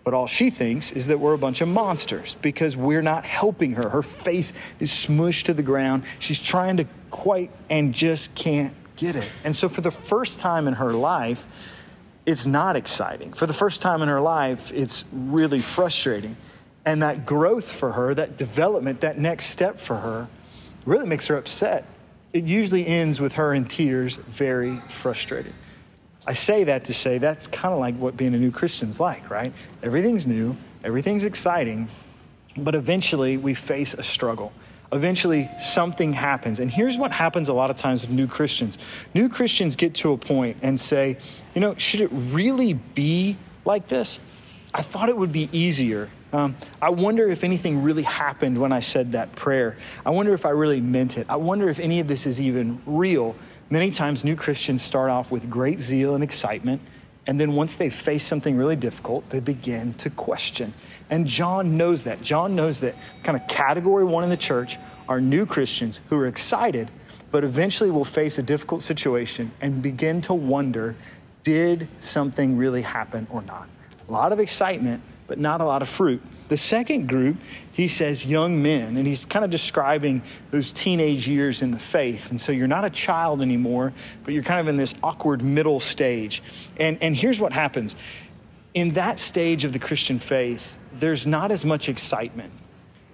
But 0.09 0.15
all 0.15 0.27
she 0.27 0.49
thinks 0.49 0.91
is 0.93 1.09
that 1.09 1.21
we're 1.21 1.35
a 1.35 1.39
bunch 1.39 1.61
of 1.61 1.69
monsters 1.69 2.35
because 2.41 2.75
we're 2.75 3.03
not 3.03 3.27
helping 3.27 3.73
her. 3.73 3.91
Her 3.91 4.01
face 4.01 4.55
is 4.81 4.91
smushed 4.91 5.45
to 5.45 5.53
the 5.53 5.63
ground. 5.63 6.05
She's 6.19 6.39
trying 6.39 6.79
to 6.79 6.87
quite 7.11 7.51
and 7.69 7.93
just 7.93 8.35
can't 8.35 8.73
get 8.97 9.17
it. 9.17 9.29
And 9.45 9.55
so, 9.55 9.69
for 9.69 9.83
the 9.83 9.91
first 9.91 10.39
time 10.39 10.67
in 10.67 10.73
her 10.73 10.95
life, 10.95 11.47
it's 12.25 12.47
not 12.47 12.75
exciting. 12.75 13.35
For 13.35 13.45
the 13.47 13.53
first 13.53 13.83
time 13.83 14.01
in 14.01 14.09
her 14.09 14.23
life, 14.23 14.73
it's 14.73 15.05
really 15.13 15.61
frustrating. 15.61 16.39
And 16.87 17.03
that 17.03 17.27
growth 17.27 17.71
for 17.71 17.93
her, 17.93 18.15
that 18.15 18.39
development, 18.39 19.03
that 19.03 19.19
next 19.19 19.51
step 19.51 19.79
for 19.79 19.97
her, 19.97 20.27
really 20.87 21.05
makes 21.05 21.27
her 21.27 21.37
upset. 21.37 21.85
It 22.33 22.45
usually 22.45 22.87
ends 22.87 23.21
with 23.21 23.35
her 23.35 23.53
in 23.53 23.67
tears, 23.67 24.17
very 24.17 24.81
frustrated. 25.03 25.53
I 26.29 26.35
say 26.35 26.65
that 26.65 26.85
to 26.85 26.95
say 26.95 27.17
that's 27.17 27.47
kind 27.47 27.73
of 27.73 27.81
like 27.81 27.97
what 27.97 28.15
being 28.15 28.35
a 28.35 28.39
new 28.39 28.51
Christian's 28.51 29.01
like, 29.01 29.31
right? 29.31 29.51
Everything's 29.83 30.27
new, 30.27 30.55
everything's 30.85 31.25
exciting, 31.25 31.89
but 32.55 32.75
eventually 32.75 33.39
we 33.39 33.55
face 33.55 33.95
a 33.95 34.03
struggle. 34.05 34.53
Eventually 34.93 35.49
something 35.59 36.13
happens. 36.13 36.61
And 36.61 36.71
here's 36.71 36.99
what 36.99 37.13
happens 37.13 37.49
a 37.49 37.55
lot 37.55 37.71
of 37.71 37.79
times 37.79 38.03
with 38.03 38.11
new 38.11 38.27
Christians 38.27 38.77
new 39.15 39.31
Christians 39.31 39.75
get 39.75 39.95
to 39.97 40.13
a 40.13 40.19
point 40.19 40.59
and 40.61 40.79
say, 40.79 41.17
you 41.55 41.63
know, 41.63 41.75
should 41.77 42.03
it 42.03 42.11
really 42.13 42.75
be 42.75 43.39
like 43.65 43.89
this? 43.89 44.19
I 44.75 44.83
thought 44.83 45.09
it 45.09 45.17
would 45.17 45.33
be 45.33 45.49
easier 45.51 46.11
Um, 46.33 46.57
I 46.83 46.91
wonder 46.91 47.31
if 47.31 47.43
anything 47.43 47.83
really 47.83 48.03
happened 48.03 48.59
when 48.59 48.71
I 48.71 48.81
said 48.81 49.13
that 49.13 49.35
prayer. 49.35 49.79
I 50.05 50.11
wonder 50.11 50.35
if 50.35 50.45
I 50.45 50.51
really 50.51 50.81
meant 50.81 51.17
it. 51.17 51.27
I 51.31 51.37
wonder 51.37 51.71
if 51.71 51.79
any 51.79 52.01
of 52.01 52.07
this 52.07 52.27
is 52.27 52.39
even 52.39 52.83
real. 52.85 53.35
Many 53.71 53.91
times, 53.91 54.25
new 54.25 54.35
Christians 54.35 54.83
start 54.83 55.11
off 55.11 55.31
with 55.31 55.51
great 55.51 55.79
zeal 55.79 56.15
and 56.15 56.25
excitement, 56.25 56.81
and 57.27 57.39
then 57.39 57.53
once 57.53 57.75
they 57.75 57.91
face 57.91 58.27
something 58.27 58.57
really 58.57 58.77
difficult, 58.77 59.29
they 59.29 59.41
begin 59.41 59.93
to 59.95 60.09
question. 60.09 60.73
And 61.11 61.27
John 61.27 61.77
knows 61.77 62.03
that. 62.05 62.23
John 62.23 62.57
knows 62.57 62.81
that 62.81 62.95
kind 63.23 63.39
of 63.39 63.47
category 63.47 64.05
one 64.05 64.25
in 64.25 64.31
the 64.31 64.37
church 64.39 64.79
are 65.09 65.21
new 65.21 65.45
Christians 65.45 66.01
who 66.09 66.17
are 66.17 66.27
excited, 66.27 66.91
but 67.31 67.45
eventually 67.45 67.91
will 67.91 68.07
face 68.07 68.39
a 68.39 68.43
difficult 68.43 68.81
situation 68.81 69.51
and 69.61 69.83
begin 69.83 70.23
to 70.23 70.35
wonder 70.35 70.97
did 71.45 71.89
something 71.99 72.57
really 72.57 72.83
happen 72.83 73.27
or 73.31 73.43
not? 73.43 73.69
A 74.09 74.13
lot 74.13 74.33
of 74.33 74.41
excitement, 74.41 75.03
but 75.29 75.39
not 75.39 75.61
a 75.61 75.65
lot 75.65 75.83
of 75.83 75.89
fruit. 75.89 76.21
The 76.49 76.57
second 76.57 77.07
group, 77.07 77.37
he 77.73 77.87
says 77.87 78.25
young 78.25 78.61
men, 78.63 78.97
and 78.97 79.07
he's 79.07 79.27
kind 79.27 79.45
of 79.45 79.51
describing 79.51 80.23
those 80.51 80.73
teenage 80.73 81.29
years 81.29 81.63
in 81.63 81.71
the 81.71 81.79
faith. 81.79 82.31
And 82.31 82.41
so 82.41 82.51
you're 82.51 82.67
not 82.67 82.85
a 82.85 82.91
child 82.91 83.43
anymore, 83.43 83.93
but 84.25 84.35
you're 84.35 84.43
kind 84.43 84.59
of 84.59 84.67
in 84.67 84.79
this 84.79 84.95
awkward 85.03 85.43
middle 85.43 85.79
stage. 85.79 86.43
And, 86.79 86.99
and 87.03 87.15
here's 87.15 87.39
what 87.39 87.53
happens 87.53 87.95
in 88.75 88.93
that 88.95 89.19
stage 89.19 89.65
of 89.65 89.73
the 89.73 89.79
Christian 89.79 90.19
faith, 90.19 90.75
there's 90.95 91.27
not 91.27 91.51
as 91.51 91.65
much 91.65 91.89
excitement. 91.89 92.53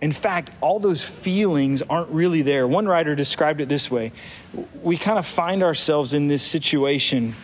In 0.01 0.13
fact, 0.13 0.51
all 0.61 0.79
those 0.79 1.03
feelings 1.03 1.81
aren't 1.83 2.11
really 2.11 2.43
there. 2.43 2.69
One 2.69 2.87
writer 2.87 3.15
described 3.15 3.61
it 3.61 3.69
this 3.69 3.91
way 3.91 4.13
We 4.83 4.99
kind 4.99 5.19
of 5.19 5.27
find 5.27 5.63
ourselves 5.63 6.13
in 6.13 6.29
this 6.29 6.43
situation 6.43 7.35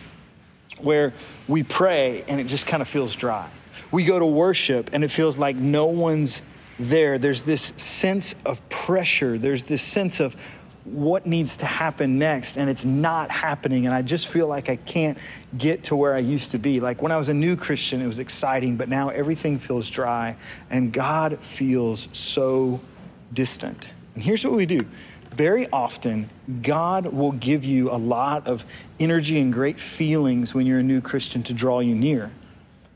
where 0.79 1.13
we 1.47 1.63
pray 1.63 2.23
and 2.27 2.39
it 2.39 2.45
just 2.45 2.65
kind 2.65 2.81
of 2.81 2.87
feels 2.87 3.15
dry. 3.15 3.49
We 3.91 4.03
go 4.03 4.19
to 4.19 4.25
worship 4.25 4.89
and 4.93 5.03
it 5.03 5.11
feels 5.11 5.37
like 5.37 5.55
no 5.55 5.85
one's 5.85 6.41
there. 6.79 7.17
There's 7.17 7.43
this 7.43 7.73
sense 7.77 8.35
of 8.45 8.67
pressure, 8.69 9.37
there's 9.37 9.63
this 9.63 9.81
sense 9.81 10.19
of 10.19 10.35
what 10.83 11.27
needs 11.27 11.57
to 11.57 11.65
happen 11.65 12.17
next, 12.17 12.57
and 12.57 12.69
it's 12.69 12.83
not 12.83 13.29
happening. 13.29 13.85
And 13.85 13.93
I 13.93 14.01
just 14.01 14.27
feel 14.27 14.47
like 14.47 14.67
I 14.67 14.77
can't 14.77 15.17
get 15.57 15.83
to 15.85 15.95
where 15.95 16.15
I 16.15 16.19
used 16.19 16.51
to 16.51 16.57
be. 16.57 16.79
Like 16.79 17.01
when 17.01 17.11
I 17.11 17.17
was 17.17 17.29
a 17.29 17.33
new 17.33 17.55
Christian, 17.55 18.01
it 18.01 18.07
was 18.07 18.19
exciting, 18.19 18.77
but 18.77 18.89
now 18.89 19.09
everything 19.09 19.59
feels 19.59 19.89
dry, 19.89 20.35
and 20.69 20.91
God 20.91 21.39
feels 21.39 22.09
so 22.13 22.81
distant. 23.33 23.93
And 24.15 24.23
here's 24.23 24.43
what 24.43 24.53
we 24.53 24.65
do 24.65 24.85
very 25.31 25.69
often, 25.71 26.29
God 26.61 27.05
will 27.05 27.31
give 27.31 27.63
you 27.63 27.89
a 27.89 27.95
lot 27.95 28.47
of 28.47 28.63
energy 28.99 29.39
and 29.39 29.53
great 29.53 29.79
feelings 29.79 30.53
when 30.53 30.65
you're 30.65 30.79
a 30.79 30.83
new 30.83 30.99
Christian 30.99 31.41
to 31.43 31.53
draw 31.53 31.79
you 31.79 31.95
near. 31.95 32.31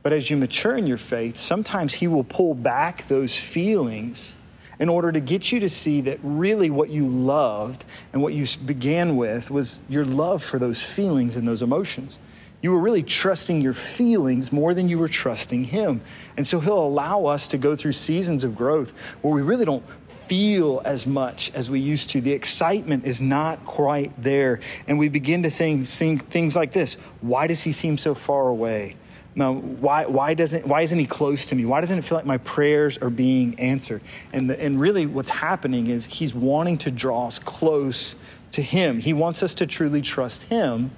But 0.06 0.14
as 0.14 0.30
you 0.30 0.38
mature 0.38 0.78
in 0.78 0.86
your 0.86 1.00
faith, 1.00 1.40
sometimes 1.40 1.92
He 1.92 2.06
will 2.06 2.24
pull 2.24 2.54
back 2.54 3.08
those 3.08 3.36
feelings 3.36 4.36
in 4.78 4.88
order 4.88 5.12
to 5.12 5.20
get 5.20 5.52
you 5.52 5.60
to 5.62 5.68
see 5.68 6.02
that 6.02 6.20
really 6.22 6.70
what 6.70 6.92
you 6.92 7.08
loved 7.08 7.84
and 8.14 8.22
what 8.22 8.36
you 8.36 8.46
began 8.68 9.18
with 9.18 9.50
was 9.50 9.80
your 9.90 10.06
love 10.06 10.44
for 10.44 10.60
those 10.60 10.80
feelings 10.80 11.38
and 11.38 11.48
those 11.48 11.64
emotions. 11.64 12.20
You 12.62 12.72
were 12.72 12.80
really 12.82 13.02
trusting 13.02 13.62
your 13.62 13.74
feelings 13.74 14.52
more 14.52 14.76
than 14.76 14.90
you 14.90 15.00
were 15.00 15.10
trusting 15.10 15.64
Him. 15.64 16.02
And 16.38 16.46
so 16.46 16.60
He'll 16.60 16.86
allow 16.86 17.26
us 17.26 17.48
to 17.48 17.58
go 17.58 17.76
through 17.76 17.94
seasons 17.94 18.44
of 18.44 18.56
growth 18.56 18.94
where 19.24 19.34
we 19.34 19.42
really 19.42 19.66
don't 19.66 19.86
feel 20.28 20.84
as 20.86 21.08
much 21.08 21.52
as 21.56 21.72
we 21.72 21.80
used 21.80 22.12
to. 22.12 22.22
The 22.22 22.32
excitement 22.32 23.08
is 23.08 23.20
not 23.20 23.66
quite 23.66 24.22
there. 24.22 24.60
And 24.88 25.00
we 25.00 25.10
begin 25.10 25.42
to 25.42 25.50
think, 25.50 25.88
think 25.88 26.30
things 26.30 26.56
like 26.56 26.74
this 26.74 26.96
Why 27.22 27.48
does 27.48 27.64
he 27.64 27.72
seem 27.72 27.98
so 27.98 28.14
far 28.14 28.50
away? 28.50 28.98
Now, 29.38 29.54
why, 29.54 30.06
why, 30.06 30.34
doesn't, 30.34 30.66
why 30.66 30.84
isn't 30.84 30.98
he 30.98 31.06
close 31.06 31.46
to 31.48 31.56
me? 31.56 31.66
Why 31.66 31.82
doesn't 31.82 31.98
it 31.98 32.06
feel 32.06 32.18
like 32.18 32.26
my 32.26 32.38
prayers 32.38 32.98
are 33.00 33.10
being 33.10 33.60
answered? 33.60 34.02
And, 34.32 34.50
the, 34.50 34.60
and 34.62 34.80
really, 34.80 35.06
what's 35.06 35.30
happening 35.30 35.88
is 35.88 36.06
he's 36.06 36.34
wanting 36.34 36.78
to 36.80 36.92
draw 36.92 37.28
us 37.28 37.38
close 37.40 38.16
to 38.54 38.62
him. 38.62 38.98
He 39.00 39.12
wants 39.12 39.44
us 39.44 39.54
to 39.56 39.68
truly 39.68 40.02
trust 40.02 40.44
him 40.44 40.92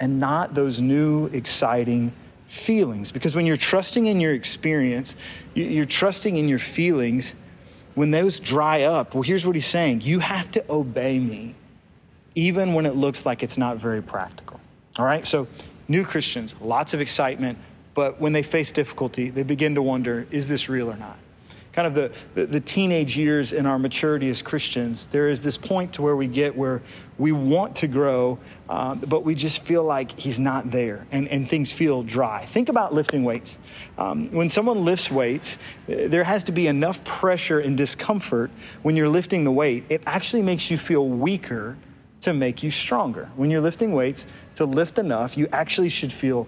and 0.00 0.18
not 0.18 0.54
those 0.54 0.80
new, 0.80 1.26
exciting 1.26 2.12
feelings. 2.48 3.12
Because 3.12 3.34
when 3.34 3.44
you're 3.44 3.56
trusting 3.58 4.06
in 4.06 4.18
your 4.18 4.32
experience, 4.32 5.14
you're 5.54 5.84
trusting 5.84 6.36
in 6.36 6.48
your 6.48 6.58
feelings, 6.58 7.34
when 7.94 8.10
those 8.10 8.40
dry 8.40 8.84
up, 8.84 9.14
well, 9.14 9.22
here's 9.22 9.46
what 9.46 9.54
he's 9.54 9.66
saying 9.66 10.00
you 10.00 10.18
have 10.20 10.50
to 10.52 10.64
obey 10.70 11.18
me, 11.18 11.54
even 12.34 12.72
when 12.72 12.86
it 12.86 12.96
looks 12.96 13.26
like 13.26 13.42
it's 13.42 13.58
not 13.58 13.76
very 13.76 14.02
practical. 14.02 14.58
All 14.96 15.04
right? 15.04 15.26
So, 15.26 15.46
new 15.88 16.04
Christians, 16.04 16.54
lots 16.60 16.94
of 16.94 17.00
excitement, 17.00 17.58
but 17.94 18.20
when 18.20 18.32
they 18.32 18.42
face 18.42 18.70
difficulty, 18.70 19.30
they 19.30 19.42
begin 19.42 19.74
to 19.76 19.82
wonder 19.82 20.26
is 20.30 20.48
this 20.48 20.68
real 20.68 20.90
or 20.90 20.96
not? 20.96 21.18
Kind 21.72 21.88
of 21.88 21.94
the, 21.94 22.12
the, 22.34 22.46
the, 22.46 22.60
teenage 22.60 23.18
years 23.18 23.52
in 23.52 23.66
our 23.66 23.80
maturity 23.80 24.30
as 24.30 24.42
Christians, 24.42 25.08
there 25.10 25.28
is 25.28 25.40
this 25.40 25.56
point 25.56 25.94
to 25.94 26.02
where 26.02 26.14
we 26.14 26.28
get 26.28 26.56
where 26.56 26.80
we 27.18 27.32
want 27.32 27.74
to 27.76 27.88
grow, 27.88 28.38
um, 28.68 29.00
but 29.00 29.24
we 29.24 29.34
just 29.34 29.64
feel 29.64 29.82
like 29.82 30.16
he's 30.16 30.38
not 30.38 30.70
there 30.70 31.04
and, 31.10 31.26
and 31.26 31.48
things 31.50 31.72
feel 31.72 32.04
dry. 32.04 32.46
Think 32.46 32.68
about 32.68 32.94
lifting 32.94 33.24
weights. 33.24 33.56
Um, 33.98 34.30
when 34.30 34.48
someone 34.48 34.84
lifts 34.84 35.10
weights, 35.10 35.58
there 35.88 36.22
has 36.22 36.44
to 36.44 36.52
be 36.52 36.68
enough 36.68 37.02
pressure 37.02 37.58
and 37.58 37.76
discomfort 37.76 38.52
when 38.82 38.94
you're 38.94 39.08
lifting 39.08 39.42
the 39.42 39.50
weight. 39.50 39.82
It 39.88 40.00
actually 40.06 40.42
makes 40.42 40.70
you 40.70 40.78
feel 40.78 41.08
weaker 41.08 41.76
to 42.20 42.32
make 42.32 42.62
you 42.62 42.70
stronger. 42.70 43.28
When 43.34 43.50
you're 43.50 43.60
lifting 43.60 43.92
weights, 43.92 44.26
to 44.54 44.64
lift 44.64 44.98
enough, 44.98 45.36
you 45.36 45.48
actually 45.52 45.88
should 45.88 46.12
feel 46.12 46.46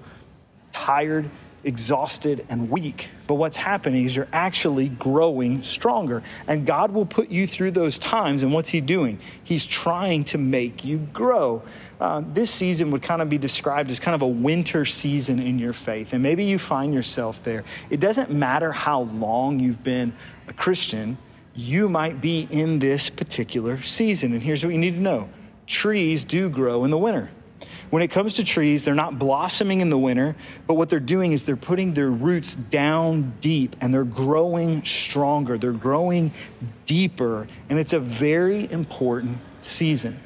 tired 0.76 1.30
exhausted 1.64 2.47
and 2.49 2.71
weak. 2.71 3.09
But 3.26 3.35
what's 3.35 3.56
happening 3.56 4.04
is 4.04 4.14
you're 4.14 4.28
actually 4.33 4.88
growing 4.88 5.64
stronger. 5.64 6.23
And 6.47 6.64
God 6.64 6.92
will 6.92 7.06
put 7.06 7.28
you 7.28 7.47
through 7.47 7.73
those 7.73 7.99
times. 7.99 8.42
And 8.42 8.52
what's 8.52 8.68
He 8.68 8.80
doing? 8.80 9.18
He's 9.42 9.66
trying 9.66 10.25
to 10.26 10.38
make 10.38 10.85
you 10.85 10.99
grow. 11.12 11.62
Uh, 12.00 12.23
this 12.33 12.52
season 12.52 12.90
would 12.92 13.02
kind 13.02 13.21
of 13.21 13.28
be 13.28 13.38
described 13.38 13.90
as 13.90 13.99
kind 13.99 14.14
of 14.14 14.23
a 14.23 14.28
winter 14.28 14.85
season 14.85 15.40
in 15.40 15.59
your 15.59 15.73
faith. 15.73 16.12
And 16.12 16.23
maybe 16.23 16.45
you 16.45 16.59
find 16.59 16.95
yourself 16.95 17.40
there. 17.42 17.64
It 17.90 17.99
doesn't 17.99 18.30
matter 18.30 18.71
how 18.71 19.02
long 19.02 19.59
you've 19.59 19.83
been 19.83 20.14
a 20.47 20.52
Christian, 20.52 21.18
you 21.54 21.88
might 21.88 22.21
be 22.21 22.47
in 22.50 22.78
this 22.78 23.09
particular 23.09 23.83
season. 23.83 24.35
And 24.35 24.42
here's 24.42 24.62
what 24.62 24.73
you 24.73 24.78
need 24.78 24.95
to 24.95 25.00
know 25.00 25.28
trees 25.66 26.23
do 26.23 26.49
grow 26.49 26.85
in 26.85 26.92
the 26.92 26.99
winter. 26.99 27.28
When 27.90 28.02
it 28.02 28.09
comes 28.09 28.35
to 28.35 28.45
trees, 28.45 28.85
they're 28.85 28.95
not 28.95 29.19
blossoming 29.19 29.81
in 29.81 29.90
the 29.90 29.99
winter, 29.99 30.35
but 30.66 30.75
what 30.75 30.90
they're 30.90 30.99
doing 31.00 31.33
is 31.33 31.45
they're 31.45 31.57
putting 31.57 31.95
their 31.95 32.11
roots 32.11 32.55
down 32.55 33.35
deep 33.40 33.76
and 33.81 33.95
they're 33.95 34.05
growing 34.05 34.85
stronger. 34.85 35.57
They're 35.57 35.73
growing 35.73 36.33
deeper, 36.87 37.47
and 37.69 37.78
it's 37.78 37.93
a 37.93 38.00
very 38.00 38.71
important 38.71 39.38
season. 39.62 40.21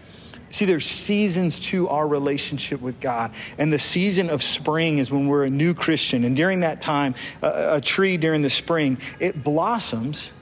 See, 0.51 0.65
there's 0.65 0.87
seasons 0.87 1.61
to 1.61 1.89
our 1.89 2.09
relationship 2.09 2.81
with 2.81 3.01
God. 3.01 3.33
And 3.57 3.73
the 3.73 3.79
season 3.79 4.31
of 4.31 4.43
spring 4.43 4.99
is 4.99 5.11
when 5.11 5.29
we're 5.29 5.45
a 5.45 5.51
new 5.51 5.75
Christian. 5.75 6.25
And 6.25 6.37
during 6.37 6.61
that 6.61 6.83
time, 6.83 7.15
a, 7.41 7.77
a 7.77 7.81
tree 7.81 8.17
during 8.17 8.43
the 8.43 8.51
spring, 8.51 8.99
it 9.21 9.45
blossoms, 9.45 10.33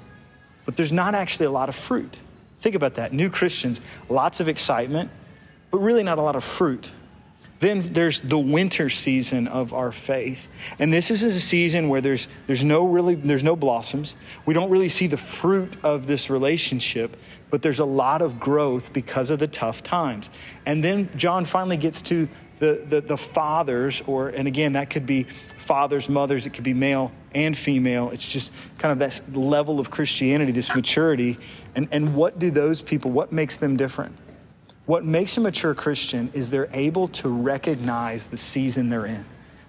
but 0.64 0.76
there's 0.76 0.92
not 0.92 1.14
actually 1.14 1.46
a 1.46 1.50
lot 1.50 1.68
of 1.68 1.76
fruit. 1.76 2.16
Think 2.62 2.74
about 2.74 2.94
that. 2.94 3.12
New 3.12 3.28
Christians, 3.28 3.82
lots 4.08 4.40
of 4.40 4.48
excitement, 4.48 5.10
but 5.70 5.78
really 5.78 6.02
not 6.02 6.16
a 6.16 6.22
lot 6.22 6.36
of 6.36 6.44
fruit. 6.44 6.90
Then 7.60 7.92
there's 7.92 8.20
the 8.20 8.38
winter 8.38 8.88
season 8.88 9.48
of 9.48 9.72
our 9.72 9.90
faith. 9.90 10.46
And 10.78 10.92
this 10.92 11.10
is 11.10 11.24
a 11.24 11.40
season 11.40 11.88
where 11.88 12.00
there's, 12.00 12.28
there's 12.46 12.62
no 12.62 12.86
really 12.86 13.16
there's 13.16 13.42
no 13.42 13.56
blossoms. 13.56 14.14
We 14.46 14.54
don't 14.54 14.70
really 14.70 14.88
see 14.88 15.08
the 15.08 15.16
fruit 15.16 15.76
of 15.82 16.06
this 16.06 16.30
relationship, 16.30 17.16
but 17.50 17.62
there's 17.62 17.80
a 17.80 17.84
lot 17.84 18.22
of 18.22 18.38
growth 18.38 18.92
because 18.92 19.30
of 19.30 19.40
the 19.40 19.48
tough 19.48 19.82
times. 19.82 20.30
And 20.66 20.84
then 20.84 21.10
John 21.16 21.46
finally 21.46 21.76
gets 21.76 22.00
to 22.02 22.28
the, 22.60 22.84
the, 22.88 23.00
the 23.00 23.16
fathers, 23.16 24.02
or 24.06 24.28
and 24.28 24.46
again, 24.48 24.72
that 24.74 24.90
could 24.90 25.06
be 25.06 25.26
fathers, 25.66 26.08
mothers, 26.08 26.46
it 26.46 26.50
could 26.50 26.64
be 26.64 26.74
male 26.74 27.12
and 27.32 27.56
female. 27.56 28.10
It's 28.10 28.24
just 28.24 28.52
kind 28.78 28.92
of 28.92 28.98
that 28.98 29.36
level 29.36 29.80
of 29.80 29.90
Christianity, 29.90 30.52
this 30.52 30.74
maturity. 30.74 31.38
And, 31.74 31.88
and 31.90 32.14
what 32.14 32.38
do 32.38 32.50
those 32.50 32.82
people, 32.82 33.10
what 33.10 33.32
makes 33.32 33.56
them 33.56 33.76
different? 33.76 34.16
What 34.88 35.04
makes 35.04 35.36
a 35.36 35.42
mature 35.42 35.74
Christian 35.74 36.30
is 36.32 36.48
they're 36.48 36.70
able 36.72 37.08
to 37.08 37.28
recognize 37.28 38.24
the 38.24 38.38
season 38.38 38.88
they're 38.88 39.04
in. 39.04 39.22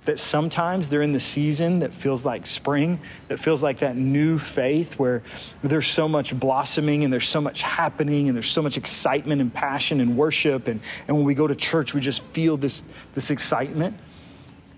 That 0.06 0.18
sometimes 0.18 0.88
they're 0.88 1.02
in 1.02 1.12
the 1.12 1.20
season 1.20 1.80
that 1.80 1.94
feels 1.94 2.24
like 2.24 2.48
spring, 2.48 3.02
that 3.28 3.38
feels 3.38 3.62
like 3.62 3.80
that 3.80 3.98
new 3.98 4.40
faith 4.40 4.94
where 4.94 5.22
there's 5.62 5.88
so 5.88 6.08
much 6.08 6.40
blossoming 6.40 7.04
and 7.04 7.12
there's 7.12 7.28
so 7.28 7.42
much 7.42 7.64
happening 7.64 8.30
and 8.30 8.36
there's 8.36 8.50
so 8.50 8.62
much 8.62 8.78
excitement 8.78 9.42
and 9.42 9.54
passion 9.54 10.00
and 10.00 10.16
worship. 10.16 10.70
And, 10.70 10.80
and 11.10 11.18
when 11.18 11.26
we 11.26 11.34
go 11.34 11.48
to 11.48 11.56
church, 11.56 11.94
we 11.94 12.00
just 12.00 12.22
feel 12.28 12.56
this, 12.56 12.82
this 13.14 13.30
excitement. 13.30 13.98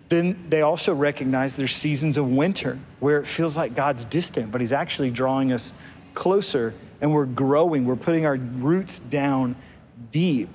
Then 0.09 0.43
they 0.49 0.61
also 0.61 0.95
recognize 0.95 1.55
there's 1.55 1.75
seasons 1.75 2.17
of 2.17 2.27
winter 2.27 2.79
where 2.99 3.19
it 3.19 3.27
feels 3.27 3.55
like 3.55 3.75
God's 3.75 4.05
distant, 4.05 4.51
but 4.51 4.59
He's 4.59 4.73
actually 4.73 5.11
drawing 5.11 5.51
us 5.51 5.71
closer 6.15 6.73
and 6.99 7.13
we're 7.13 7.27
growing. 7.27 7.85
We're 7.85 7.95
putting 7.95 8.25
our 8.25 8.37
roots 8.37 8.97
down 9.11 9.55
deep. 10.11 10.49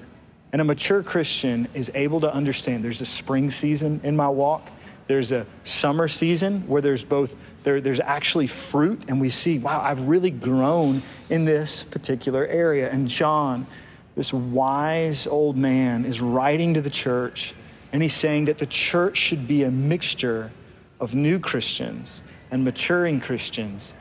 And 0.52 0.60
a 0.60 0.64
mature 0.64 1.02
Christian 1.02 1.68
is 1.74 1.90
able 1.94 2.20
to 2.20 2.32
understand 2.32 2.84
there's 2.84 3.00
a 3.00 3.06
spring 3.06 3.50
season 3.50 4.00
in 4.04 4.16
my 4.16 4.28
walk, 4.28 4.68
there's 5.06 5.32
a 5.32 5.46
summer 5.64 6.08
season 6.08 6.66
where 6.66 6.82
there's 6.82 7.04
both 7.04 7.32
there, 7.66 7.80
there's 7.80 8.00
actually 8.00 8.46
fruit, 8.46 9.06
and 9.08 9.20
we 9.20 9.28
see, 9.28 9.58
wow, 9.58 9.80
I've 9.82 10.00
really 10.02 10.30
grown 10.30 11.02
in 11.30 11.44
this 11.44 11.82
particular 11.82 12.46
area. 12.46 12.88
And 12.88 13.08
John, 13.08 13.66
this 14.14 14.32
wise 14.32 15.26
old 15.26 15.56
man, 15.56 16.04
is 16.04 16.20
writing 16.20 16.74
to 16.74 16.80
the 16.80 16.90
church, 16.90 17.54
and 17.92 18.00
he's 18.00 18.14
saying 18.14 18.44
that 18.44 18.58
the 18.58 18.66
church 18.66 19.18
should 19.18 19.48
be 19.48 19.64
a 19.64 19.70
mixture 19.70 20.52
of 21.00 21.14
new 21.16 21.40
Christians 21.40 22.22
and 22.52 22.64
maturing 22.64 23.20
Christians 23.20 23.92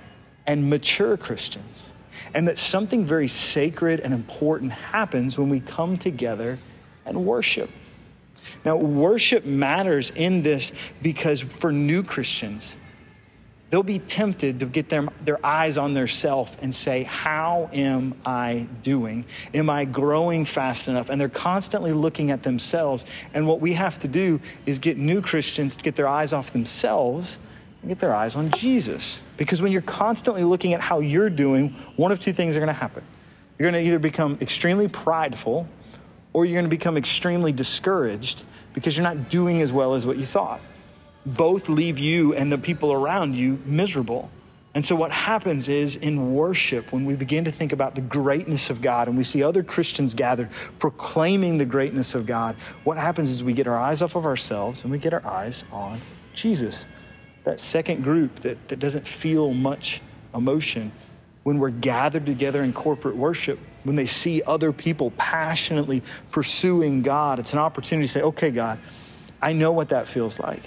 and 0.45 0.69
mature 0.69 1.17
Christians. 1.17 1.87
And 2.33 2.47
that 2.47 2.57
something 2.57 3.05
very 3.05 3.27
sacred 3.27 3.99
and 3.99 4.13
important 4.13 4.71
happens 4.71 5.37
when 5.37 5.49
we 5.49 5.59
come 5.59 5.97
together 5.97 6.59
and 7.05 7.25
worship. 7.25 7.69
Now, 8.63 8.75
worship 8.77 9.45
matters 9.45 10.11
in 10.15 10.43
this 10.43 10.71
because 11.01 11.41
for 11.41 11.71
new 11.71 12.03
Christians, 12.03 12.75
they'll 13.69 13.83
be 13.83 13.99
tempted 13.99 14.59
to 14.59 14.65
get 14.65 14.89
their, 14.89 15.07
their 15.23 15.43
eyes 15.45 15.77
on 15.77 15.93
their 15.93 16.07
self 16.07 16.51
and 16.61 16.73
say, 16.73 17.03
How 17.03 17.69
am 17.73 18.15
I 18.25 18.67
doing? 18.83 19.25
Am 19.53 19.69
I 19.69 19.85
growing 19.85 20.45
fast 20.45 20.87
enough? 20.87 21.09
And 21.09 21.19
they're 21.19 21.29
constantly 21.29 21.93
looking 21.93 22.31
at 22.31 22.43
themselves. 22.43 23.05
And 23.33 23.47
what 23.47 23.61
we 23.61 23.73
have 23.73 23.99
to 24.01 24.07
do 24.07 24.39
is 24.65 24.79
get 24.79 24.97
new 24.97 25.21
Christians 25.21 25.75
to 25.75 25.83
get 25.83 25.95
their 25.95 26.07
eyes 26.07 26.33
off 26.33 26.53
themselves 26.53 27.37
get 27.87 27.99
their 27.99 28.13
eyes 28.13 28.35
on 28.35 28.51
Jesus. 28.51 29.19
Because 29.37 29.61
when 29.61 29.71
you're 29.71 29.81
constantly 29.81 30.43
looking 30.43 30.73
at 30.73 30.81
how 30.81 30.99
you're 30.99 31.29
doing, 31.29 31.75
one 31.95 32.11
of 32.11 32.19
two 32.19 32.33
things 32.33 32.55
are 32.55 32.59
going 32.59 32.67
to 32.67 32.73
happen. 32.73 33.03
You're 33.57 33.71
going 33.71 33.83
to 33.83 33.87
either 33.87 33.99
become 33.99 34.37
extremely 34.41 34.87
prideful 34.87 35.67
or 36.33 36.45
you're 36.45 36.55
going 36.55 36.69
to 36.69 36.75
become 36.75 36.97
extremely 36.97 37.51
discouraged 37.51 38.43
because 38.73 38.95
you're 38.97 39.03
not 39.03 39.29
doing 39.29 39.61
as 39.61 39.71
well 39.71 39.95
as 39.95 40.05
what 40.05 40.17
you 40.17 40.25
thought 40.25 40.59
both 41.25 41.69
leave 41.69 41.97
you 41.97 42.33
and 42.35 42.51
the 42.51 42.57
people 42.57 42.91
around 42.91 43.35
you 43.35 43.59
miserable. 43.65 44.29
And 44.75 44.85
so, 44.85 44.95
what 44.95 45.11
happens 45.11 45.69
is 45.69 45.95
in 45.95 46.35
worship, 46.35 46.91
when 46.91 47.05
we 47.05 47.15
begin 47.15 47.45
to 47.45 47.51
think 47.51 47.71
about 47.71 47.95
the 47.95 48.01
greatness 48.01 48.69
of 48.69 48.81
God 48.81 49.07
and 49.07 49.17
we 49.17 49.23
see 49.23 49.41
other 49.41 49.63
Christians 49.63 50.13
gathered 50.13 50.49
proclaiming 50.79 51.57
the 51.57 51.65
greatness 51.65 52.13
of 52.13 52.25
God, 52.25 52.57
what 52.83 52.97
happens 52.97 53.29
is 53.29 53.41
we 53.41 53.53
get 53.53 53.67
our 53.67 53.79
eyes 53.79 54.01
off 54.01 54.15
of 54.15 54.25
ourselves 54.25 54.81
and 54.83 54.91
we 54.91 54.97
get 54.97 55.13
our 55.13 55.25
eyes 55.25 55.63
on 55.71 56.01
Jesus. 56.33 56.83
That 57.45 57.59
second 57.59 58.03
group 58.03 58.41
that, 58.41 58.67
that 58.67 58.79
doesn't 58.79 59.07
feel 59.07 59.53
much 59.53 60.01
emotion, 60.33 60.91
when 61.43 61.59
we're 61.59 61.69
gathered 61.69 62.25
together 62.25 62.63
in 62.63 62.73
corporate 62.73 63.15
worship, 63.15 63.59
when 63.83 63.95
they 63.95 64.07
see 64.07 64.41
other 64.41 64.73
people 64.73 65.11
passionately 65.11 66.01
pursuing 66.31 67.03
God, 67.03 67.39
it's 67.39 67.53
an 67.53 67.59
opportunity 67.59 68.07
to 68.07 68.13
say, 68.13 68.21
okay, 68.21 68.49
God, 68.49 68.79
I 69.41 69.53
know 69.53 69.71
what 69.71 69.89
that 69.89 70.07
feels 70.07 70.39
like. 70.39 70.63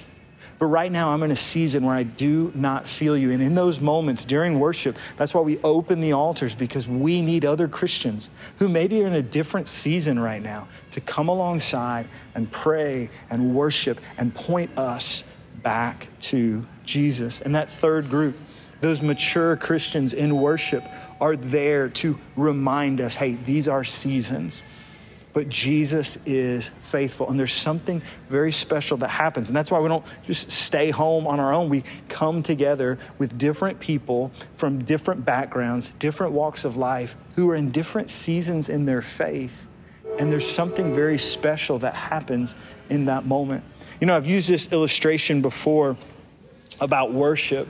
But 0.59 0.67
right 0.67 0.91
now, 0.91 1.11
I'm 1.11 1.23
in 1.23 1.31
a 1.31 1.37
season 1.37 1.85
where 1.85 1.95
I 1.95 2.03
do 2.03 2.53
not 2.55 2.89
feel 2.89 3.17
you. 3.17 3.31
And 3.31 3.43
in 3.43 3.55
those 3.55 3.79
moments 3.79 4.25
during 4.25 4.59
worship, 4.59 4.97
that's 5.17 5.33
why 5.33 5.41
we 5.41 5.59
open 5.59 6.01
the 6.01 6.13
altars 6.13 6.55
because 6.55 6.89
we 6.89 7.23
need 7.23 7.45
other 7.45 7.69
Christians 7.69 8.29
who 8.59 8.69
maybe 8.69 9.03
are 9.03 9.07
in 9.07 9.15
a 9.15 9.23
different 9.23 9.69
season 9.69 10.19
right 10.19 10.43
now 10.43 10.67
to 10.93 11.01
come 11.01 11.29
alongside 11.29 12.09
and 12.35 12.51
pray 12.51 13.09
and 13.31 13.55
worship 13.55 14.01
and 14.17 14.35
point 14.35 14.77
us 14.77 15.23
back 15.63 16.09
to 16.21 16.65
Jesus. 16.85 17.41
And 17.41 17.55
that 17.55 17.71
third 17.81 18.11
group, 18.11 18.37
those 18.81 19.03
mature 19.03 19.57
Christians 19.57 20.13
in 20.13 20.37
worship, 20.41 20.85
are 21.21 21.37
there 21.37 21.89
to 21.89 22.19
remind 22.37 23.01
us 23.01 23.15
hey, 23.15 23.35
these 23.45 23.69
are 23.69 23.85
seasons 23.85 24.63
but 25.39 25.49
Jesus 25.49 26.19
is 26.27 26.69
faithful. 26.91 27.29
And 27.29 27.39
there's 27.39 27.53
something 27.53 28.03
very 28.29 28.51
special 28.51 28.97
that 28.97 29.09
happens. 29.09 29.49
And 29.49 29.57
that's 29.57 29.71
why 29.71 29.79
we 29.79 29.89
don't 29.89 30.05
just 30.27 30.51
stay 30.51 30.91
home 30.91 31.29
on 31.29 31.39
our 31.39 31.53
own. 31.53 31.69
We 31.69 31.85
come 32.09 32.43
together 32.43 32.99
with 33.19 33.39
different 33.39 33.79
people 33.79 34.33
from 34.57 34.85
different 34.85 35.25
backgrounds, 35.25 35.93
different 36.01 36.33
walks 36.33 36.65
of 36.65 36.77
life, 36.77 37.15
who 37.37 37.49
are 37.51 37.55
in 37.55 37.71
different 37.71 38.11
seasons 38.11 38.69
in 38.69 38.85
their 38.85 39.01
faith. 39.01 39.55
And 40.19 40.33
there's 40.33 40.51
something 40.51 40.93
very 40.93 41.19
special 41.19 41.79
that 41.79 41.95
happens 41.95 42.57
in 42.91 43.05
that 43.05 43.25
moment. 43.25 43.63
You 44.01 44.07
know, 44.07 44.17
I've 44.17 44.27
used 44.27 44.49
this 44.49 44.69
illustration 44.71 45.43
before 45.43 45.97
about 46.81 47.13
worship. 47.13 47.67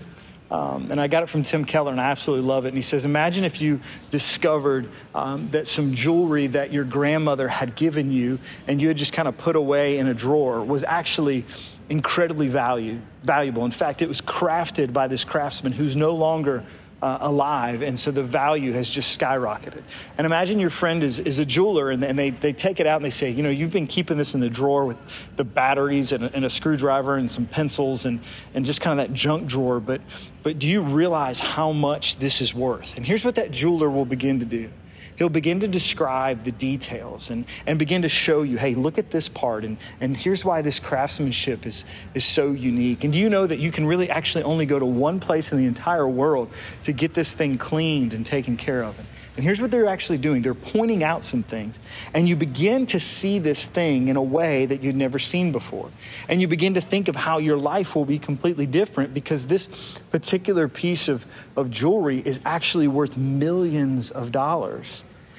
Um, 0.50 0.90
and 0.90 0.98
I 0.98 1.08
got 1.08 1.22
it 1.22 1.28
from 1.28 1.42
Tim 1.42 1.64
Keller, 1.64 1.90
and 1.92 2.00
I 2.00 2.10
absolutely 2.10 2.46
love 2.46 2.64
it. 2.64 2.68
And 2.68 2.76
he 2.76 2.82
says, 2.82 3.04
Imagine 3.04 3.44
if 3.44 3.60
you 3.60 3.80
discovered 4.10 4.88
um, 5.14 5.50
that 5.50 5.66
some 5.66 5.94
jewelry 5.94 6.46
that 6.48 6.72
your 6.72 6.84
grandmother 6.84 7.48
had 7.48 7.76
given 7.76 8.10
you 8.10 8.38
and 8.66 8.80
you 8.80 8.88
had 8.88 8.96
just 8.96 9.12
kind 9.12 9.28
of 9.28 9.36
put 9.36 9.56
away 9.56 9.98
in 9.98 10.08
a 10.08 10.14
drawer 10.14 10.62
was 10.62 10.84
actually 10.84 11.44
incredibly 11.90 12.48
value, 12.48 12.98
valuable. 13.24 13.64
In 13.66 13.72
fact, 13.72 14.00
it 14.00 14.08
was 14.08 14.20
crafted 14.22 14.92
by 14.92 15.06
this 15.06 15.22
craftsman 15.22 15.72
who's 15.72 15.96
no 15.96 16.14
longer 16.14 16.64
uh, 17.02 17.18
alive, 17.20 17.82
and 17.82 17.98
so 17.98 18.10
the 18.10 18.22
value 18.22 18.72
has 18.72 18.88
just 18.88 19.18
skyrocketed. 19.18 19.82
And 20.16 20.24
imagine 20.24 20.58
your 20.58 20.70
friend 20.70 21.04
is, 21.04 21.18
is 21.20 21.38
a 21.38 21.44
jeweler, 21.44 21.90
and, 21.90 22.04
and 22.04 22.18
they, 22.18 22.30
they 22.30 22.52
take 22.52 22.80
it 22.80 22.86
out 22.86 22.96
and 22.96 23.04
they 23.04 23.10
say, 23.10 23.30
You 23.30 23.42
know, 23.42 23.50
you've 23.50 23.70
been 23.70 23.86
keeping 23.86 24.16
this 24.16 24.34
in 24.34 24.40
the 24.40 24.48
drawer 24.48 24.84
with 24.84 24.96
the 25.36 25.44
batteries 25.44 26.12
and 26.12 26.28
and 26.34 26.44
a 26.44 26.50
screwdriver 26.50 27.16
and 27.16 27.30
some 27.30 27.46
pencils 27.46 28.04
and, 28.04 28.20
and 28.54 28.64
just 28.64 28.80
kind 28.80 28.98
of 28.98 29.06
that 29.06 29.14
junk 29.14 29.48
drawer, 29.48 29.80
but, 29.80 30.00
but 30.42 30.58
do 30.58 30.66
you 30.66 30.80
realize 30.80 31.40
how 31.40 31.72
much 31.72 32.18
this 32.18 32.40
is 32.40 32.54
worth? 32.54 32.96
And 32.96 33.04
here's 33.04 33.24
what 33.24 33.34
that 33.36 33.50
jeweler 33.50 33.90
will 33.90 34.04
begin 34.04 34.38
to 34.40 34.44
do 34.44 34.70
he'll 35.18 35.28
begin 35.28 35.58
to 35.60 35.68
describe 35.68 36.44
the 36.44 36.52
details 36.52 37.30
and, 37.30 37.44
and 37.66 37.76
begin 37.76 38.02
to 38.02 38.08
show 38.08 38.42
you, 38.42 38.56
hey, 38.56 38.74
look 38.74 38.98
at 38.98 39.10
this 39.10 39.28
part, 39.28 39.64
and, 39.64 39.76
and 40.00 40.16
here's 40.16 40.44
why 40.44 40.62
this 40.62 40.78
craftsmanship 40.78 41.66
is, 41.66 41.84
is 42.14 42.24
so 42.24 42.52
unique. 42.52 43.02
And 43.02 43.12
do 43.12 43.18
you 43.18 43.28
know 43.28 43.46
that 43.46 43.58
you 43.58 43.72
can 43.72 43.84
really 43.84 44.08
actually 44.08 44.44
only 44.44 44.64
go 44.64 44.78
to 44.78 44.86
one 44.86 45.18
place 45.18 45.50
in 45.50 45.58
the 45.58 45.66
entire 45.66 46.06
world 46.06 46.50
to 46.84 46.92
get 46.92 47.14
this 47.14 47.32
thing 47.32 47.58
cleaned 47.58 48.14
and 48.14 48.24
taken 48.24 48.56
care 48.56 48.82
of? 48.84 48.96
And, 48.98 49.44
here's 49.44 49.60
what 49.60 49.70
they're 49.70 49.86
actually 49.86 50.18
doing 50.18 50.42
they're 50.42 50.52
pointing 50.52 51.04
out 51.04 51.24
some 51.24 51.44
things. 51.44 51.76
And 52.12 52.28
you 52.28 52.34
begin 52.34 52.86
to 52.86 52.98
see 52.98 53.38
this 53.38 53.66
thing 53.66 54.08
in 54.08 54.16
a 54.16 54.22
way 54.22 54.66
that 54.66 54.82
you'd 54.82 54.96
never 54.96 55.20
seen 55.20 55.52
before. 55.52 55.90
And 56.28 56.40
you 56.40 56.48
begin 56.48 56.74
to 56.74 56.80
think 56.80 57.06
of 57.06 57.14
how 57.14 57.38
your 57.38 57.56
life 57.56 57.94
will 57.94 58.04
be 58.04 58.18
completely 58.18 58.66
different 58.66 59.14
because 59.14 59.44
this 59.44 59.68
particular 60.10 60.66
piece 60.66 61.06
of, 61.06 61.24
of 61.56 61.70
jewelry 61.70 62.20
is 62.24 62.40
actually 62.44 62.88
worth 62.88 63.16
millions 63.16 64.10
of 64.10 64.32
dollars. 64.32 64.86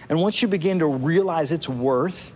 And 0.10 0.19
once 0.19 0.41
you 0.41 0.48
begin 0.48 0.80
to 0.80 0.88
realize 0.88 1.52
its 1.52 1.69
worth, 1.69 2.32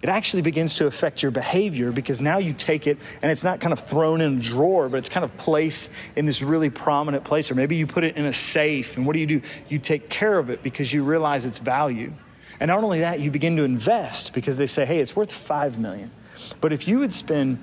it 0.00 0.08
actually 0.08 0.42
begins 0.42 0.76
to 0.76 0.86
affect 0.86 1.22
your 1.22 1.32
behavior 1.32 1.90
because 1.90 2.20
now 2.20 2.38
you 2.38 2.54
take 2.54 2.86
it 2.86 2.98
and 3.20 3.32
it's 3.32 3.42
not 3.42 3.60
kind 3.60 3.72
of 3.72 3.86
thrown 3.86 4.20
in 4.20 4.38
a 4.38 4.40
drawer, 4.40 4.88
but 4.88 4.98
it's 4.98 5.08
kind 5.08 5.24
of 5.24 5.36
placed 5.36 5.88
in 6.14 6.24
this 6.24 6.40
really 6.40 6.70
prominent 6.70 7.24
place. 7.24 7.50
Or 7.50 7.56
maybe 7.56 7.76
you 7.76 7.86
put 7.86 8.04
it 8.04 8.16
in 8.16 8.26
a 8.26 8.32
safe. 8.32 8.96
And 8.96 9.04
what 9.04 9.14
do 9.14 9.18
you 9.18 9.26
do? 9.26 9.42
You 9.68 9.78
take 9.78 10.08
care 10.08 10.38
of 10.38 10.50
it 10.50 10.62
because 10.62 10.92
you 10.92 11.02
realize 11.02 11.44
its 11.44 11.58
value. 11.58 12.12
And 12.60 12.68
not 12.68 12.82
only 12.82 13.00
that, 13.00 13.20
you 13.20 13.30
begin 13.30 13.56
to 13.56 13.64
invest 13.64 14.32
because 14.32 14.56
they 14.56 14.66
say, 14.66 14.86
hey, 14.86 15.00
it's 15.00 15.16
worth 15.16 15.32
five 15.32 15.78
million. 15.78 16.12
But 16.60 16.72
if 16.72 16.86
you 16.86 17.00
would 17.00 17.12
spend 17.12 17.62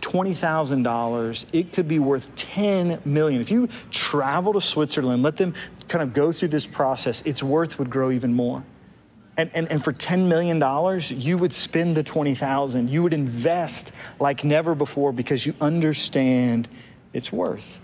$20,000, 0.00 1.46
it 1.52 1.72
could 1.72 1.88
be 1.88 1.98
worth 1.98 2.34
10 2.36 3.00
million. 3.04 3.42
If 3.42 3.50
you 3.50 3.68
travel 3.90 4.54
to 4.54 4.60
Switzerland, 4.60 5.22
let 5.22 5.36
them 5.36 5.54
kind 5.88 6.02
of 6.02 6.14
go 6.14 6.32
through 6.32 6.48
this 6.48 6.66
process, 6.66 7.22
its 7.26 7.42
worth 7.42 7.78
would 7.78 7.90
grow 7.90 8.10
even 8.10 8.32
more. 8.32 8.64
And, 9.36 9.50
and, 9.52 9.68
and 9.70 9.82
for 9.82 9.92
$10 9.92 10.28
million, 10.28 10.62
you 11.20 11.36
would 11.36 11.52
spend 11.52 11.96
the 11.96 12.02
20000 12.02 12.88
You 12.88 13.02
would 13.02 13.12
invest 13.14 13.92
like 14.20 14.44
never 14.44 14.74
before 14.74 15.12
because 15.12 15.44
you 15.44 15.54
understand 15.60 16.68
its 17.12 17.32
worth. 17.32 17.80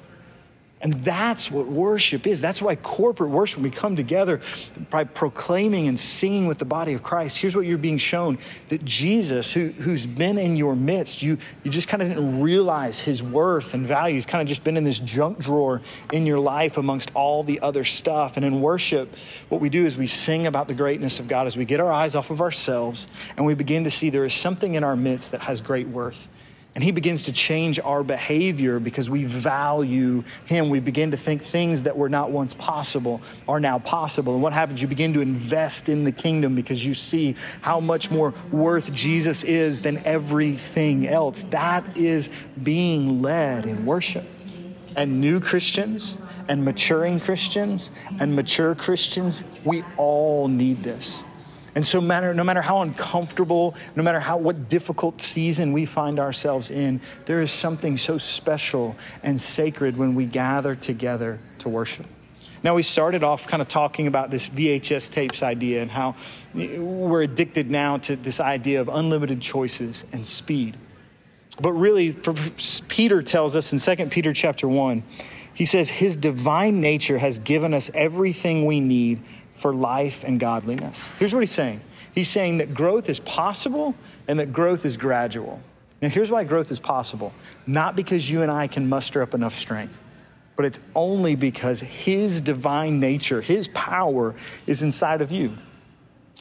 And 0.82 1.04
that's 1.04 1.50
what 1.50 1.66
worship 1.66 2.26
is. 2.26 2.40
That's 2.40 2.62
why 2.62 2.74
corporate 2.74 3.30
worship, 3.30 3.60
we 3.60 3.70
come 3.70 3.96
together 3.96 4.40
by 4.88 5.04
proclaiming 5.04 5.88
and 5.88 6.00
singing 6.00 6.46
with 6.46 6.56
the 6.56 6.64
body 6.64 6.94
of 6.94 7.02
Christ. 7.02 7.36
Here's 7.36 7.54
what 7.54 7.66
you're 7.66 7.76
being 7.76 7.98
shown 7.98 8.38
that 8.70 8.82
Jesus, 8.86 9.52
who, 9.52 9.68
who's 9.68 10.06
been 10.06 10.38
in 10.38 10.56
your 10.56 10.74
midst, 10.74 11.20
you, 11.20 11.36
you 11.64 11.70
just 11.70 11.86
kind 11.86 12.02
of 12.02 12.08
didn't 12.08 12.40
realize 12.40 12.98
his 12.98 13.22
worth 13.22 13.74
and 13.74 13.86
value. 13.86 14.14
He's 14.14 14.24
kind 14.24 14.40
of 14.40 14.48
just 14.48 14.64
been 14.64 14.78
in 14.78 14.84
this 14.84 15.00
junk 15.00 15.38
drawer 15.38 15.82
in 16.14 16.24
your 16.24 16.38
life 16.38 16.78
amongst 16.78 17.10
all 17.12 17.44
the 17.44 17.60
other 17.60 17.84
stuff. 17.84 18.36
And 18.36 18.44
in 18.44 18.62
worship, 18.62 19.14
what 19.50 19.60
we 19.60 19.68
do 19.68 19.84
is 19.84 19.98
we 19.98 20.06
sing 20.06 20.46
about 20.46 20.66
the 20.66 20.74
greatness 20.74 21.20
of 21.20 21.28
God 21.28 21.46
as 21.46 21.58
we 21.58 21.66
get 21.66 21.80
our 21.80 21.92
eyes 21.92 22.14
off 22.14 22.30
of 22.30 22.40
ourselves 22.40 23.06
and 23.36 23.44
we 23.44 23.52
begin 23.52 23.84
to 23.84 23.90
see 23.90 24.08
there 24.08 24.24
is 24.24 24.32
something 24.32 24.74
in 24.74 24.84
our 24.84 24.96
midst 24.96 25.32
that 25.32 25.42
has 25.42 25.60
great 25.60 25.88
worth. 25.88 26.26
And 26.74 26.84
he 26.84 26.92
begins 26.92 27.24
to 27.24 27.32
change 27.32 27.80
our 27.80 28.04
behavior 28.04 28.78
because 28.78 29.10
we 29.10 29.24
value 29.24 30.22
him. 30.46 30.70
We 30.70 30.78
begin 30.78 31.10
to 31.10 31.16
think 31.16 31.44
things 31.44 31.82
that 31.82 31.96
were 31.96 32.08
not 32.08 32.30
once 32.30 32.54
possible 32.54 33.20
are 33.48 33.58
now 33.58 33.80
possible. 33.80 34.34
And 34.34 34.42
what 34.42 34.52
happens? 34.52 34.80
You 34.80 34.86
begin 34.86 35.12
to 35.14 35.20
invest 35.20 35.88
in 35.88 36.04
the 36.04 36.12
kingdom 36.12 36.54
because 36.54 36.84
you 36.84 36.94
see 36.94 37.34
how 37.60 37.80
much 37.80 38.10
more 38.10 38.34
worth 38.52 38.92
Jesus 38.92 39.42
is 39.42 39.80
than 39.80 39.98
everything 40.04 41.08
else. 41.08 41.42
That 41.50 41.96
is 41.96 42.30
being 42.62 43.20
led 43.20 43.66
in 43.66 43.84
worship. 43.84 44.24
And 44.94 45.20
new 45.20 45.40
Christians 45.40 46.18
and 46.48 46.64
maturing 46.64 47.18
Christians 47.18 47.90
and 48.20 48.34
mature 48.34 48.76
Christians, 48.76 49.42
we 49.64 49.82
all 49.96 50.46
need 50.46 50.78
this. 50.78 51.22
And 51.74 51.86
so 51.86 52.00
matter, 52.00 52.34
no 52.34 52.42
matter 52.42 52.62
how 52.62 52.82
uncomfortable, 52.82 53.76
no 53.94 54.02
matter 54.02 54.20
how 54.20 54.36
what 54.36 54.68
difficult 54.68 55.22
season 55.22 55.72
we 55.72 55.86
find 55.86 56.18
ourselves 56.18 56.70
in, 56.70 57.00
there 57.26 57.40
is 57.40 57.52
something 57.52 57.96
so 57.96 58.18
special 58.18 58.96
and 59.22 59.40
sacred 59.40 59.96
when 59.96 60.14
we 60.14 60.26
gather 60.26 60.74
together 60.74 61.38
to 61.60 61.68
worship. 61.68 62.06
Now, 62.62 62.74
we 62.74 62.82
started 62.82 63.24
off 63.24 63.46
kind 63.46 63.62
of 63.62 63.68
talking 63.68 64.06
about 64.06 64.30
this 64.30 64.46
VHS 64.48 65.10
tapes 65.10 65.42
idea 65.42 65.80
and 65.80 65.90
how 65.90 66.14
we're 66.54 67.22
addicted 67.22 67.70
now 67.70 67.96
to 67.98 68.16
this 68.16 68.38
idea 68.38 68.80
of 68.80 68.88
unlimited 68.88 69.40
choices 69.40 70.04
and 70.12 70.26
speed. 70.26 70.76
But 71.60 71.72
really, 71.72 72.12
Peter 72.88 73.22
tells 73.22 73.56
us 73.56 73.72
in 73.72 73.78
2 73.78 74.06
Peter 74.06 74.34
chapter 74.34 74.68
1, 74.68 75.02
he 75.54 75.66
says, 75.66 75.88
His 75.88 76.16
divine 76.16 76.80
nature 76.80 77.18
has 77.18 77.38
given 77.38 77.72
us 77.74 77.90
everything 77.94 78.66
we 78.66 78.80
need 78.80 79.22
for 79.60 79.74
life 79.74 80.24
and 80.24 80.40
godliness. 80.40 80.98
Here's 81.18 81.34
what 81.34 81.40
he's 81.40 81.52
saying 81.52 81.80
He's 82.12 82.28
saying 82.28 82.58
that 82.58 82.74
growth 82.74 83.08
is 83.08 83.20
possible 83.20 83.94
and 84.26 84.38
that 84.40 84.52
growth 84.52 84.84
is 84.84 84.96
gradual. 84.96 85.60
Now, 86.02 86.08
here's 86.08 86.30
why 86.30 86.44
growth 86.44 86.70
is 86.70 86.80
possible 86.80 87.32
not 87.66 87.94
because 87.94 88.28
you 88.28 88.42
and 88.42 88.50
I 88.50 88.66
can 88.66 88.88
muster 88.88 89.22
up 89.22 89.34
enough 89.34 89.58
strength 89.58 89.98
but 90.60 90.66
it's 90.66 90.78
only 90.94 91.36
because 91.36 91.80
His 91.80 92.38
divine 92.38 93.00
nature, 93.00 93.40
His 93.40 93.66
power 93.68 94.34
is 94.66 94.82
inside 94.82 95.22
of 95.22 95.32
you. 95.32 95.56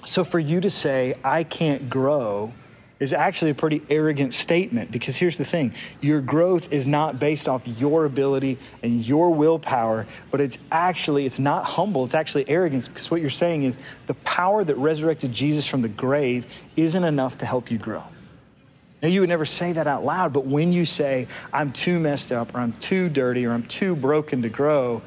So 0.05 0.25
for 0.25 0.39
you 0.39 0.59
to 0.59 0.69
say, 0.69 1.15
I 1.23 1.45
can't 1.45 1.89
grow, 1.89 2.51
is 2.99 3.13
actually 3.13 3.51
a 3.51 3.55
pretty 3.55 3.81
arrogant 3.89 4.33
statement 4.33 4.91
because 4.91 5.15
here's 5.15 5.37
the 5.37 5.45
thing. 5.45 5.73
Your 6.01 6.21
growth 6.21 6.71
is 6.71 6.85
not 6.85 7.19
based 7.19 7.47
off 7.47 7.65
your 7.65 8.05
ability 8.05 8.57
and 8.83 9.05
your 9.05 9.33
willpower 9.33 10.05
but 10.31 10.41
it's 10.41 10.57
actually 10.71 11.25
it's 11.25 11.39
not 11.39 11.65
humble 11.65 12.05
it's 12.05 12.13
actually 12.13 12.47
arrogance 12.49 12.87
because 12.87 13.09
what 13.09 13.21
you're 13.21 13.29
saying 13.29 13.63
is 13.63 13.77
the 14.07 14.13
power 14.15 14.63
that 14.63 14.75
resurrected 14.75 15.33
jesus 15.33 15.65
from 15.65 15.81
the 15.81 15.87
grave 15.87 16.45
isn't 16.75 17.03
enough 17.03 17.37
to 17.39 17.45
help 17.45 17.71
you 17.71 17.77
grow. 17.77 18.03
Now, 19.01 19.07
you 19.07 19.21
would 19.21 19.29
never 19.29 19.45
say 19.45 19.71
that 19.73 19.87
out 19.87 20.03
loud, 20.03 20.33
but 20.33 20.45
when 20.45 20.73
you 20.73 20.85
say, 20.85 21.27
I'm 21.53 21.71
too 21.71 21.99
messed 21.99 22.31
up, 22.31 22.53
or 22.53 22.59
I'm 22.59 22.73
too 22.79 23.07
dirty, 23.07 23.45
or 23.45 23.53
I'm 23.53 23.63
too 23.63 23.95
broken 23.95 24.41
to 24.41 24.49
grow, 24.49 25.01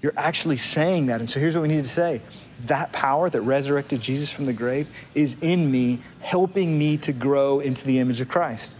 you're 0.00 0.14
actually 0.16 0.58
saying 0.58 1.06
that. 1.06 1.20
And 1.20 1.28
so 1.28 1.40
here's 1.40 1.54
what 1.54 1.62
we 1.62 1.68
need 1.68 1.84
to 1.84 1.90
say 1.90 2.20
that 2.66 2.92
power 2.92 3.28
that 3.30 3.40
resurrected 3.40 4.00
Jesus 4.00 4.30
from 4.30 4.44
the 4.44 4.52
grave 4.52 4.88
is 5.14 5.36
in 5.40 5.70
me, 5.70 6.02
helping 6.20 6.78
me 6.78 6.96
to 6.98 7.12
grow 7.12 7.60
into 7.60 7.84
the 7.84 7.98
image 7.98 8.20
of 8.20 8.28
Christ. 8.28 8.72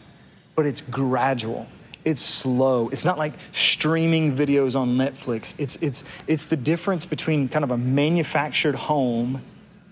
But 0.54 0.66
it's 0.66 0.80
gradual. 0.80 1.66
It's 2.04 2.22
slow. 2.22 2.88
It's 2.88 3.04
not 3.04 3.18
like 3.18 3.34
streaming 3.52 4.36
videos 4.36 4.74
on 4.74 4.96
Netflix. 4.96 5.54
It's, 5.58 5.78
it's, 5.80 6.02
it's 6.26 6.46
the 6.46 6.56
difference 6.56 7.06
between 7.06 7.48
kind 7.48 7.64
of 7.64 7.70
a 7.70 7.78
manufactured 7.78 8.74
home 8.74 9.42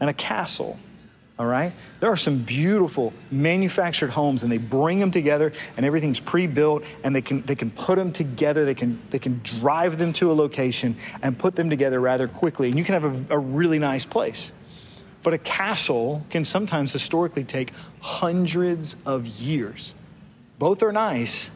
and 0.00 0.10
a 0.10 0.14
castle 0.14 0.78
all 1.40 1.46
right? 1.46 1.72
There 2.00 2.12
are 2.12 2.18
some 2.18 2.42
beautiful 2.42 3.14
manufactured 3.30 4.10
homes 4.10 4.42
and 4.42 4.52
they 4.52 4.58
bring 4.58 5.00
them 5.00 5.10
together 5.10 5.54
and 5.78 5.86
everything's 5.86 6.20
pre-built 6.20 6.82
and 7.02 7.16
they 7.16 7.22
can 7.22 7.40
they 7.46 7.54
can 7.54 7.70
put 7.70 7.96
them 7.96 8.12
together, 8.12 8.66
they 8.66 8.74
can 8.74 9.00
they 9.08 9.18
can 9.18 9.40
drive 9.42 9.96
them 9.96 10.12
to 10.12 10.30
a 10.30 10.34
location 10.34 10.98
and 11.22 11.38
put 11.38 11.56
them 11.56 11.70
together 11.70 11.98
rather 11.98 12.28
quickly 12.28 12.68
and 12.68 12.76
you 12.76 12.84
can 12.84 12.92
have 12.92 13.30
a, 13.30 13.36
a 13.36 13.38
really 13.38 13.78
nice 13.78 14.04
place. 14.04 14.52
But 15.22 15.32
a 15.32 15.38
castle 15.38 16.26
can 16.28 16.44
sometimes 16.44 16.92
historically 16.92 17.44
take 17.44 17.72
hundreds 18.00 18.94
of 19.06 19.24
years. 19.24 19.94
Both 20.58 20.82
are 20.82 20.92
nice, 20.92 21.48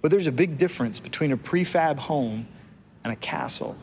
but 0.00 0.10
there's 0.10 0.28
a 0.28 0.32
big 0.32 0.56
difference 0.56 0.98
between 0.98 1.32
a 1.32 1.36
prefab 1.36 1.98
home 1.98 2.48
and 3.04 3.12
a 3.12 3.16
castle. 3.16 3.76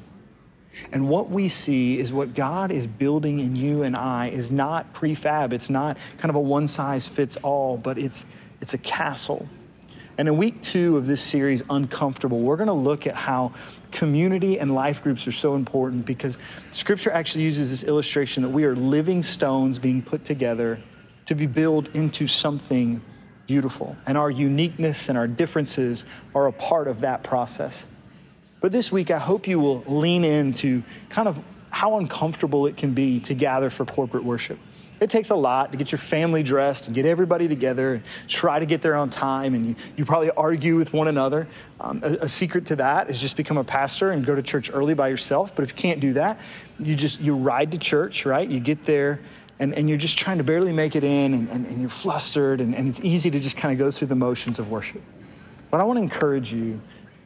And 0.91 1.07
what 1.07 1.29
we 1.29 1.49
see 1.49 1.99
is 1.99 2.11
what 2.11 2.33
God 2.33 2.71
is 2.71 2.87
building 2.87 3.39
in 3.39 3.55
you 3.55 3.83
and 3.83 3.95
I 3.95 4.29
is 4.29 4.51
not 4.51 4.93
prefab. 4.93 5.53
It's 5.53 5.69
not 5.69 5.97
kind 6.17 6.29
of 6.29 6.35
a 6.35 6.39
one 6.39 6.67
size 6.67 7.07
fits 7.07 7.37
all, 7.37 7.77
but 7.77 7.97
it's, 7.97 8.25
it's 8.61 8.73
a 8.73 8.77
castle. 8.79 9.47
And 10.17 10.27
in 10.27 10.37
week 10.37 10.61
two 10.61 10.97
of 10.97 11.07
this 11.07 11.21
series, 11.21 11.63
Uncomfortable, 11.69 12.39
we're 12.39 12.57
going 12.57 12.67
to 12.67 12.73
look 12.73 13.07
at 13.07 13.15
how 13.15 13.53
community 13.91 14.59
and 14.59 14.75
life 14.75 15.01
groups 15.01 15.25
are 15.25 15.31
so 15.31 15.55
important 15.55 16.05
because 16.05 16.37
scripture 16.71 17.11
actually 17.11 17.43
uses 17.43 17.71
this 17.71 17.83
illustration 17.83 18.43
that 18.43 18.49
we 18.49 18.63
are 18.63 18.75
living 18.75 19.23
stones 19.23 19.79
being 19.79 20.01
put 20.01 20.23
together 20.25 20.79
to 21.25 21.35
be 21.35 21.47
built 21.47 21.89
into 21.95 22.27
something 22.27 23.01
beautiful. 23.47 23.95
And 24.05 24.17
our 24.17 24.29
uniqueness 24.29 25.09
and 25.09 25.17
our 25.17 25.27
differences 25.27 26.03
are 26.35 26.47
a 26.47 26.51
part 26.51 26.87
of 26.87 27.01
that 27.01 27.23
process. 27.23 27.83
But 28.63 28.71
this 28.71 28.93
week, 28.93 29.11
I 29.11 29.19
hope 29.19 29.45
you 29.45 29.59
will 29.59 29.83
lean 29.87 30.23
into 30.23 30.83
kind 31.09 31.27
of 31.27 31.37
how 31.69 31.97
uncomfortable 31.97 32.65
it 32.65 32.77
can 32.77 32.93
be 32.93 33.19
to 33.19 33.33
gather 33.33 33.69
for 33.69 33.83
corporate 33.83 34.23
worship. 34.23 34.57
It 35.01 35.09
takes 35.09 35.31
a 35.31 35.35
lot 35.35 35.73
to 35.73 35.77
get 35.77 35.91
your 35.91 35.99
family 35.99 36.43
dressed 36.43 36.85
and 36.85 36.95
get 36.95 37.05
everybody 37.05 37.49
together 37.49 37.95
and 37.95 38.03
try 38.29 38.59
to 38.59 38.65
get 38.65 38.81
there 38.81 38.95
on 38.95 39.09
time. 39.09 39.53
And 39.53 39.67
you, 39.67 39.75
you 39.97 40.05
probably 40.05 40.29
argue 40.29 40.77
with 40.77 40.93
one 40.93 41.09
another. 41.09 41.45
Um, 41.81 41.99
a, 42.03 42.13
a, 42.21 42.29
secret 42.29 42.67
to 42.67 42.77
that 42.77 43.09
is 43.09 43.19
just 43.19 43.35
become 43.35 43.57
a 43.57 43.65
pastor 43.65 44.11
and 44.11 44.25
go 44.25 44.33
to 44.33 44.41
church 44.41 44.71
early 44.73 44.93
by 44.93 45.09
yourself. 45.09 45.53
But 45.53 45.63
if 45.63 45.71
you 45.71 45.75
can't 45.75 45.99
do 45.99 46.13
that, 46.13 46.39
you 46.79 46.95
just 46.95 47.19
you 47.19 47.35
ride 47.35 47.69
to 47.71 47.77
church, 47.77 48.25
right? 48.25 48.47
You 48.47 48.61
get 48.61 48.85
there 48.85 49.19
and, 49.59 49.73
and 49.73 49.89
you're 49.89 49.97
just 49.97 50.17
trying 50.17 50.37
to 50.37 50.45
barely 50.45 50.71
make 50.71 50.95
it 50.95 51.03
in 51.03 51.33
and, 51.33 51.49
and, 51.49 51.65
and 51.65 51.81
you're 51.81 51.89
flustered 51.89 52.61
and, 52.61 52.73
and 52.73 52.87
it's 52.87 53.01
easy 53.01 53.29
to 53.29 53.41
just 53.41 53.57
kind 53.57 53.73
of 53.73 53.77
go 53.77 53.91
through 53.91 54.07
the 54.07 54.15
motions 54.15 54.57
of 54.57 54.71
worship. 54.71 55.01
But 55.69 55.81
I 55.81 55.83
want 55.83 55.97
to 55.97 56.03
encourage 56.03 56.53
you 56.53 56.79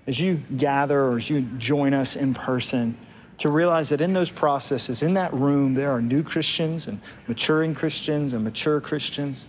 as 0.08 0.20
you 0.20 0.41
gather 0.58 1.00
or 1.00 1.17
as 1.17 1.30
you 1.30 1.41
join 1.58 1.93
us 1.93 2.15
in 2.15 2.34
person, 2.34 2.98
to 3.39 3.50
realize 3.50 3.89
that 3.89 4.02
in 4.02 4.13
those 4.13 4.32
processes, 4.32 5.04
in 5.04 5.13
that 5.13 5.34
room, 5.34 5.74
there 5.74 5.91
are 5.91 6.02
new 6.02 6.24
Christians 6.24 6.88
and 6.88 7.00
maturing 7.28 7.76
Christians 7.76 8.34
and 8.34 8.43
mature 8.43 8.82
Christians. 8.82 9.46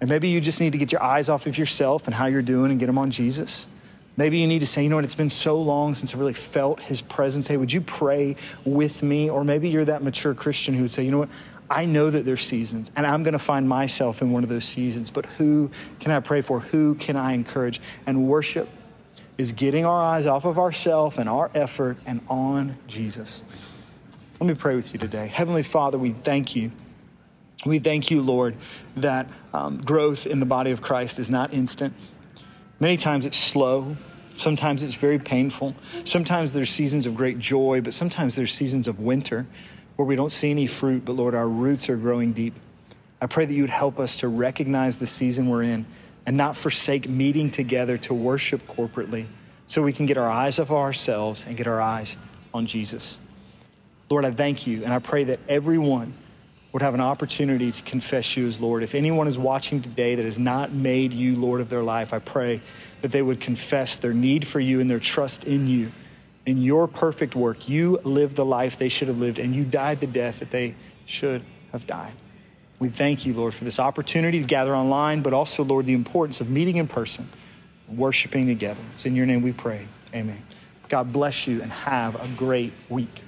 And 0.00 0.10
maybe 0.10 0.28
you 0.28 0.40
just 0.40 0.60
need 0.60 0.72
to 0.72 0.78
get 0.78 0.90
your 0.90 1.02
eyes 1.02 1.28
off 1.28 1.46
of 1.46 1.56
yourself 1.56 2.06
and 2.06 2.14
how 2.14 2.26
you're 2.26 2.42
doing 2.42 2.70
and 2.70 2.80
get 2.80 2.86
them 2.86 2.98
on 2.98 3.10
Jesus. 3.10 3.66
Maybe 4.16 4.38
you 4.38 4.48
need 4.48 4.60
to 4.60 4.66
say, 4.66 4.82
you 4.82 4.88
know 4.88 4.96
what, 4.96 5.04
it's 5.04 5.14
been 5.14 5.30
so 5.30 5.60
long 5.62 5.94
since 5.94 6.12
I 6.12 6.18
really 6.18 6.34
felt 6.34 6.80
his 6.80 7.00
presence. 7.00 7.46
Hey, 7.46 7.56
would 7.56 7.72
you 7.72 7.80
pray 7.80 8.34
with 8.64 9.00
me? 9.00 9.30
Or 9.30 9.44
maybe 9.44 9.68
you're 9.68 9.84
that 9.84 10.02
mature 10.02 10.34
Christian 10.34 10.74
who 10.74 10.82
would 10.82 10.90
say, 10.90 11.04
you 11.04 11.12
know 11.12 11.18
what, 11.18 11.28
I 11.70 11.84
know 11.84 12.10
that 12.10 12.24
there's 12.24 12.44
seasons, 12.46 12.90
and 12.96 13.06
I'm 13.06 13.22
going 13.22 13.34
to 13.34 13.38
find 13.38 13.68
myself 13.68 14.22
in 14.22 14.32
one 14.32 14.42
of 14.42 14.48
those 14.48 14.64
seasons, 14.64 15.10
but 15.10 15.26
who 15.26 15.70
can 16.00 16.12
I 16.12 16.20
pray 16.20 16.40
for? 16.40 16.60
Who 16.60 16.94
can 16.94 17.14
I 17.14 17.32
encourage? 17.34 17.80
And 18.06 18.26
worship 18.26 18.70
is 19.38 19.52
getting 19.52 19.86
our 19.86 20.04
eyes 20.04 20.26
off 20.26 20.44
of 20.44 20.58
ourselves 20.58 21.16
and 21.16 21.28
our 21.28 21.50
effort 21.54 21.96
and 22.04 22.20
on 22.28 22.76
Jesus. 22.88 23.40
Let 24.40 24.48
me 24.48 24.54
pray 24.54 24.74
with 24.74 24.92
you 24.92 24.98
today. 24.98 25.28
Heavenly 25.28 25.62
Father, 25.62 25.96
we 25.96 26.12
thank 26.12 26.56
you. 26.56 26.72
We 27.64 27.78
thank 27.78 28.10
you, 28.10 28.20
Lord, 28.20 28.56
that 28.96 29.28
um, 29.52 29.78
growth 29.78 30.26
in 30.26 30.40
the 30.40 30.46
body 30.46 30.72
of 30.72 30.82
Christ 30.82 31.18
is 31.18 31.30
not 31.30 31.54
instant. 31.54 31.94
Many 32.80 32.96
times 32.96 33.26
it's 33.26 33.36
slow. 33.36 33.96
Sometimes 34.36 34.82
it's 34.82 34.94
very 34.94 35.18
painful. 35.18 35.74
Sometimes 36.04 36.52
there's 36.52 36.70
seasons 36.70 37.06
of 37.06 37.16
great 37.16 37.38
joy, 37.38 37.80
but 37.80 37.94
sometimes 37.94 38.36
there's 38.36 38.54
seasons 38.54 38.86
of 38.86 39.00
winter 39.00 39.46
where 39.96 40.06
we 40.06 40.14
don't 40.14 40.30
see 40.30 40.50
any 40.50 40.68
fruit, 40.68 41.04
but 41.04 41.14
Lord, 41.14 41.34
our 41.34 41.48
roots 41.48 41.88
are 41.88 41.96
growing 41.96 42.32
deep. 42.32 42.54
I 43.20 43.26
pray 43.26 43.46
that 43.46 43.54
you 43.54 43.62
would 43.62 43.70
help 43.70 43.98
us 43.98 44.16
to 44.18 44.28
recognize 44.28 44.96
the 44.96 45.08
season 45.08 45.48
we're 45.48 45.64
in 45.64 45.86
and 46.28 46.36
not 46.36 46.54
forsake 46.54 47.08
meeting 47.08 47.50
together 47.50 47.96
to 47.96 48.12
worship 48.12 48.60
corporately 48.66 49.24
so 49.66 49.80
we 49.80 49.94
can 49.94 50.04
get 50.04 50.18
our 50.18 50.28
eyes 50.28 50.58
off 50.58 50.70
ourselves 50.70 51.42
and 51.48 51.56
get 51.56 51.66
our 51.66 51.80
eyes 51.80 52.14
on 52.52 52.66
Jesus. 52.66 53.16
Lord, 54.10 54.26
I 54.26 54.30
thank 54.32 54.66
you 54.66 54.84
and 54.84 54.92
I 54.92 54.98
pray 54.98 55.24
that 55.24 55.40
everyone 55.48 56.12
would 56.74 56.82
have 56.82 56.92
an 56.92 57.00
opportunity 57.00 57.72
to 57.72 57.80
confess 57.80 58.36
you 58.36 58.46
as 58.46 58.60
Lord. 58.60 58.82
If 58.82 58.94
anyone 58.94 59.26
is 59.26 59.38
watching 59.38 59.80
today 59.80 60.16
that 60.16 60.24
has 60.26 60.38
not 60.38 60.70
made 60.70 61.14
you 61.14 61.34
Lord 61.34 61.62
of 61.62 61.70
their 61.70 61.82
life, 61.82 62.12
I 62.12 62.18
pray 62.18 62.60
that 63.00 63.10
they 63.10 63.22
would 63.22 63.40
confess 63.40 63.96
their 63.96 64.12
need 64.12 64.46
for 64.46 64.60
you 64.60 64.80
and 64.80 64.90
their 64.90 65.00
trust 65.00 65.44
in 65.44 65.66
you, 65.66 65.90
in 66.44 66.60
your 66.60 66.86
perfect 66.86 67.34
work. 67.36 67.70
You 67.70 68.00
lived 68.04 68.36
the 68.36 68.44
life 68.44 68.78
they 68.78 68.90
should 68.90 69.08
have 69.08 69.16
lived, 69.16 69.38
and 69.38 69.54
you 69.54 69.64
died 69.64 70.00
the 70.00 70.06
death 70.06 70.40
that 70.40 70.50
they 70.50 70.74
should 71.06 71.42
have 71.72 71.86
died. 71.86 72.12
We 72.78 72.88
thank 72.88 73.26
you, 73.26 73.34
Lord, 73.34 73.54
for 73.54 73.64
this 73.64 73.78
opportunity 73.78 74.40
to 74.40 74.46
gather 74.46 74.74
online, 74.74 75.22
but 75.22 75.32
also, 75.32 75.64
Lord, 75.64 75.86
the 75.86 75.94
importance 75.94 76.40
of 76.40 76.48
meeting 76.48 76.76
in 76.76 76.86
person, 76.86 77.28
worshiping 77.88 78.46
together. 78.46 78.80
It's 78.94 79.04
in 79.04 79.16
your 79.16 79.26
name 79.26 79.42
we 79.42 79.52
pray. 79.52 79.88
Amen. 80.14 80.42
God 80.88 81.12
bless 81.12 81.46
you 81.46 81.60
and 81.60 81.72
have 81.72 82.14
a 82.14 82.28
great 82.36 82.72
week. 82.88 83.22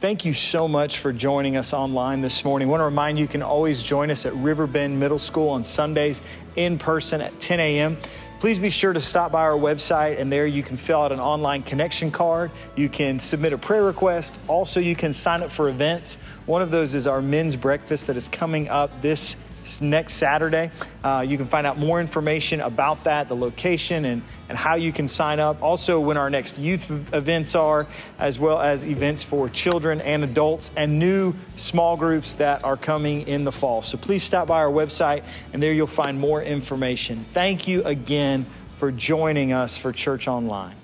Thank 0.00 0.24
you 0.24 0.32
so 0.32 0.68
much 0.68 0.98
for 0.98 1.12
joining 1.12 1.56
us 1.56 1.72
online 1.72 2.20
this 2.20 2.44
morning. 2.44 2.68
I 2.68 2.70
want 2.70 2.80
to 2.80 2.86
remind 2.86 3.18
you, 3.18 3.22
you 3.22 3.28
can 3.28 3.42
always 3.42 3.82
join 3.82 4.10
us 4.10 4.24
at 4.24 4.34
Riverbend 4.34 4.98
Middle 4.98 5.18
School 5.18 5.50
on 5.50 5.64
Sundays 5.64 6.20
in 6.56 6.78
person 6.78 7.20
at 7.20 7.38
10 7.40 7.60
a.m 7.60 7.98
please 8.40 8.58
be 8.58 8.70
sure 8.70 8.94
to 8.94 9.00
stop 9.00 9.30
by 9.30 9.42
our 9.42 9.52
website 9.52 10.18
and 10.18 10.32
there 10.32 10.46
you 10.46 10.62
can 10.62 10.78
fill 10.78 11.02
out 11.02 11.12
an 11.12 11.20
online 11.20 11.62
connection 11.62 12.10
card. 12.10 12.50
You 12.74 12.88
can 12.88 13.20
submit 13.20 13.52
a 13.52 13.58
prayer 13.58 13.84
request. 13.84 14.34
Also, 14.48 14.80
you 14.80 14.96
can 14.96 15.12
sign 15.12 15.42
up 15.42 15.52
for 15.52 15.68
events. 15.68 16.16
One 16.46 16.62
of 16.62 16.70
those 16.70 16.94
is 16.94 17.06
our 17.06 17.20
men's 17.20 17.54
breakfast 17.54 18.06
that 18.06 18.16
is 18.16 18.28
coming 18.28 18.70
up 18.70 19.02
this 19.02 19.36
next 19.80 20.14
Saturday. 20.14 20.70
Uh, 21.02 21.24
you 21.26 21.36
can 21.36 21.46
find 21.46 21.66
out 21.66 21.78
more 21.78 22.00
information 22.00 22.60
about 22.60 23.04
that, 23.04 23.28
the 23.28 23.36
location, 23.36 24.04
and, 24.04 24.22
and 24.48 24.58
how 24.58 24.76
you 24.76 24.92
can 24.92 25.08
sign 25.08 25.40
up. 25.40 25.62
Also, 25.62 26.00
when 26.00 26.16
our 26.16 26.30
next 26.30 26.58
youth 26.58 26.90
events 27.12 27.54
are, 27.54 27.86
as 28.18 28.38
well 28.38 28.60
as 28.60 28.86
events 28.86 29.22
for 29.22 29.48
children 29.48 30.00
and 30.00 30.24
adults, 30.24 30.70
and 30.76 30.98
new 30.98 31.34
small 31.56 31.96
groups 31.96 32.34
that 32.34 32.64
are 32.64 32.76
coming 32.76 33.26
in 33.26 33.44
the 33.44 33.52
fall. 33.52 33.82
So 33.82 33.98
please 33.98 34.22
stop 34.22 34.48
by 34.48 34.58
our 34.58 34.70
website, 34.70 35.24
and 35.52 35.62
there 35.62 35.72
you'll 35.72 35.86
find 35.86 36.18
more 36.18 36.42
information. 36.42 37.24
Thank 37.32 37.66
you 37.66 37.82
again 37.84 38.46
for 38.78 38.90
joining 38.90 39.52
us 39.52 39.76
for 39.76 39.92
Church 39.92 40.26
Online. 40.26 40.79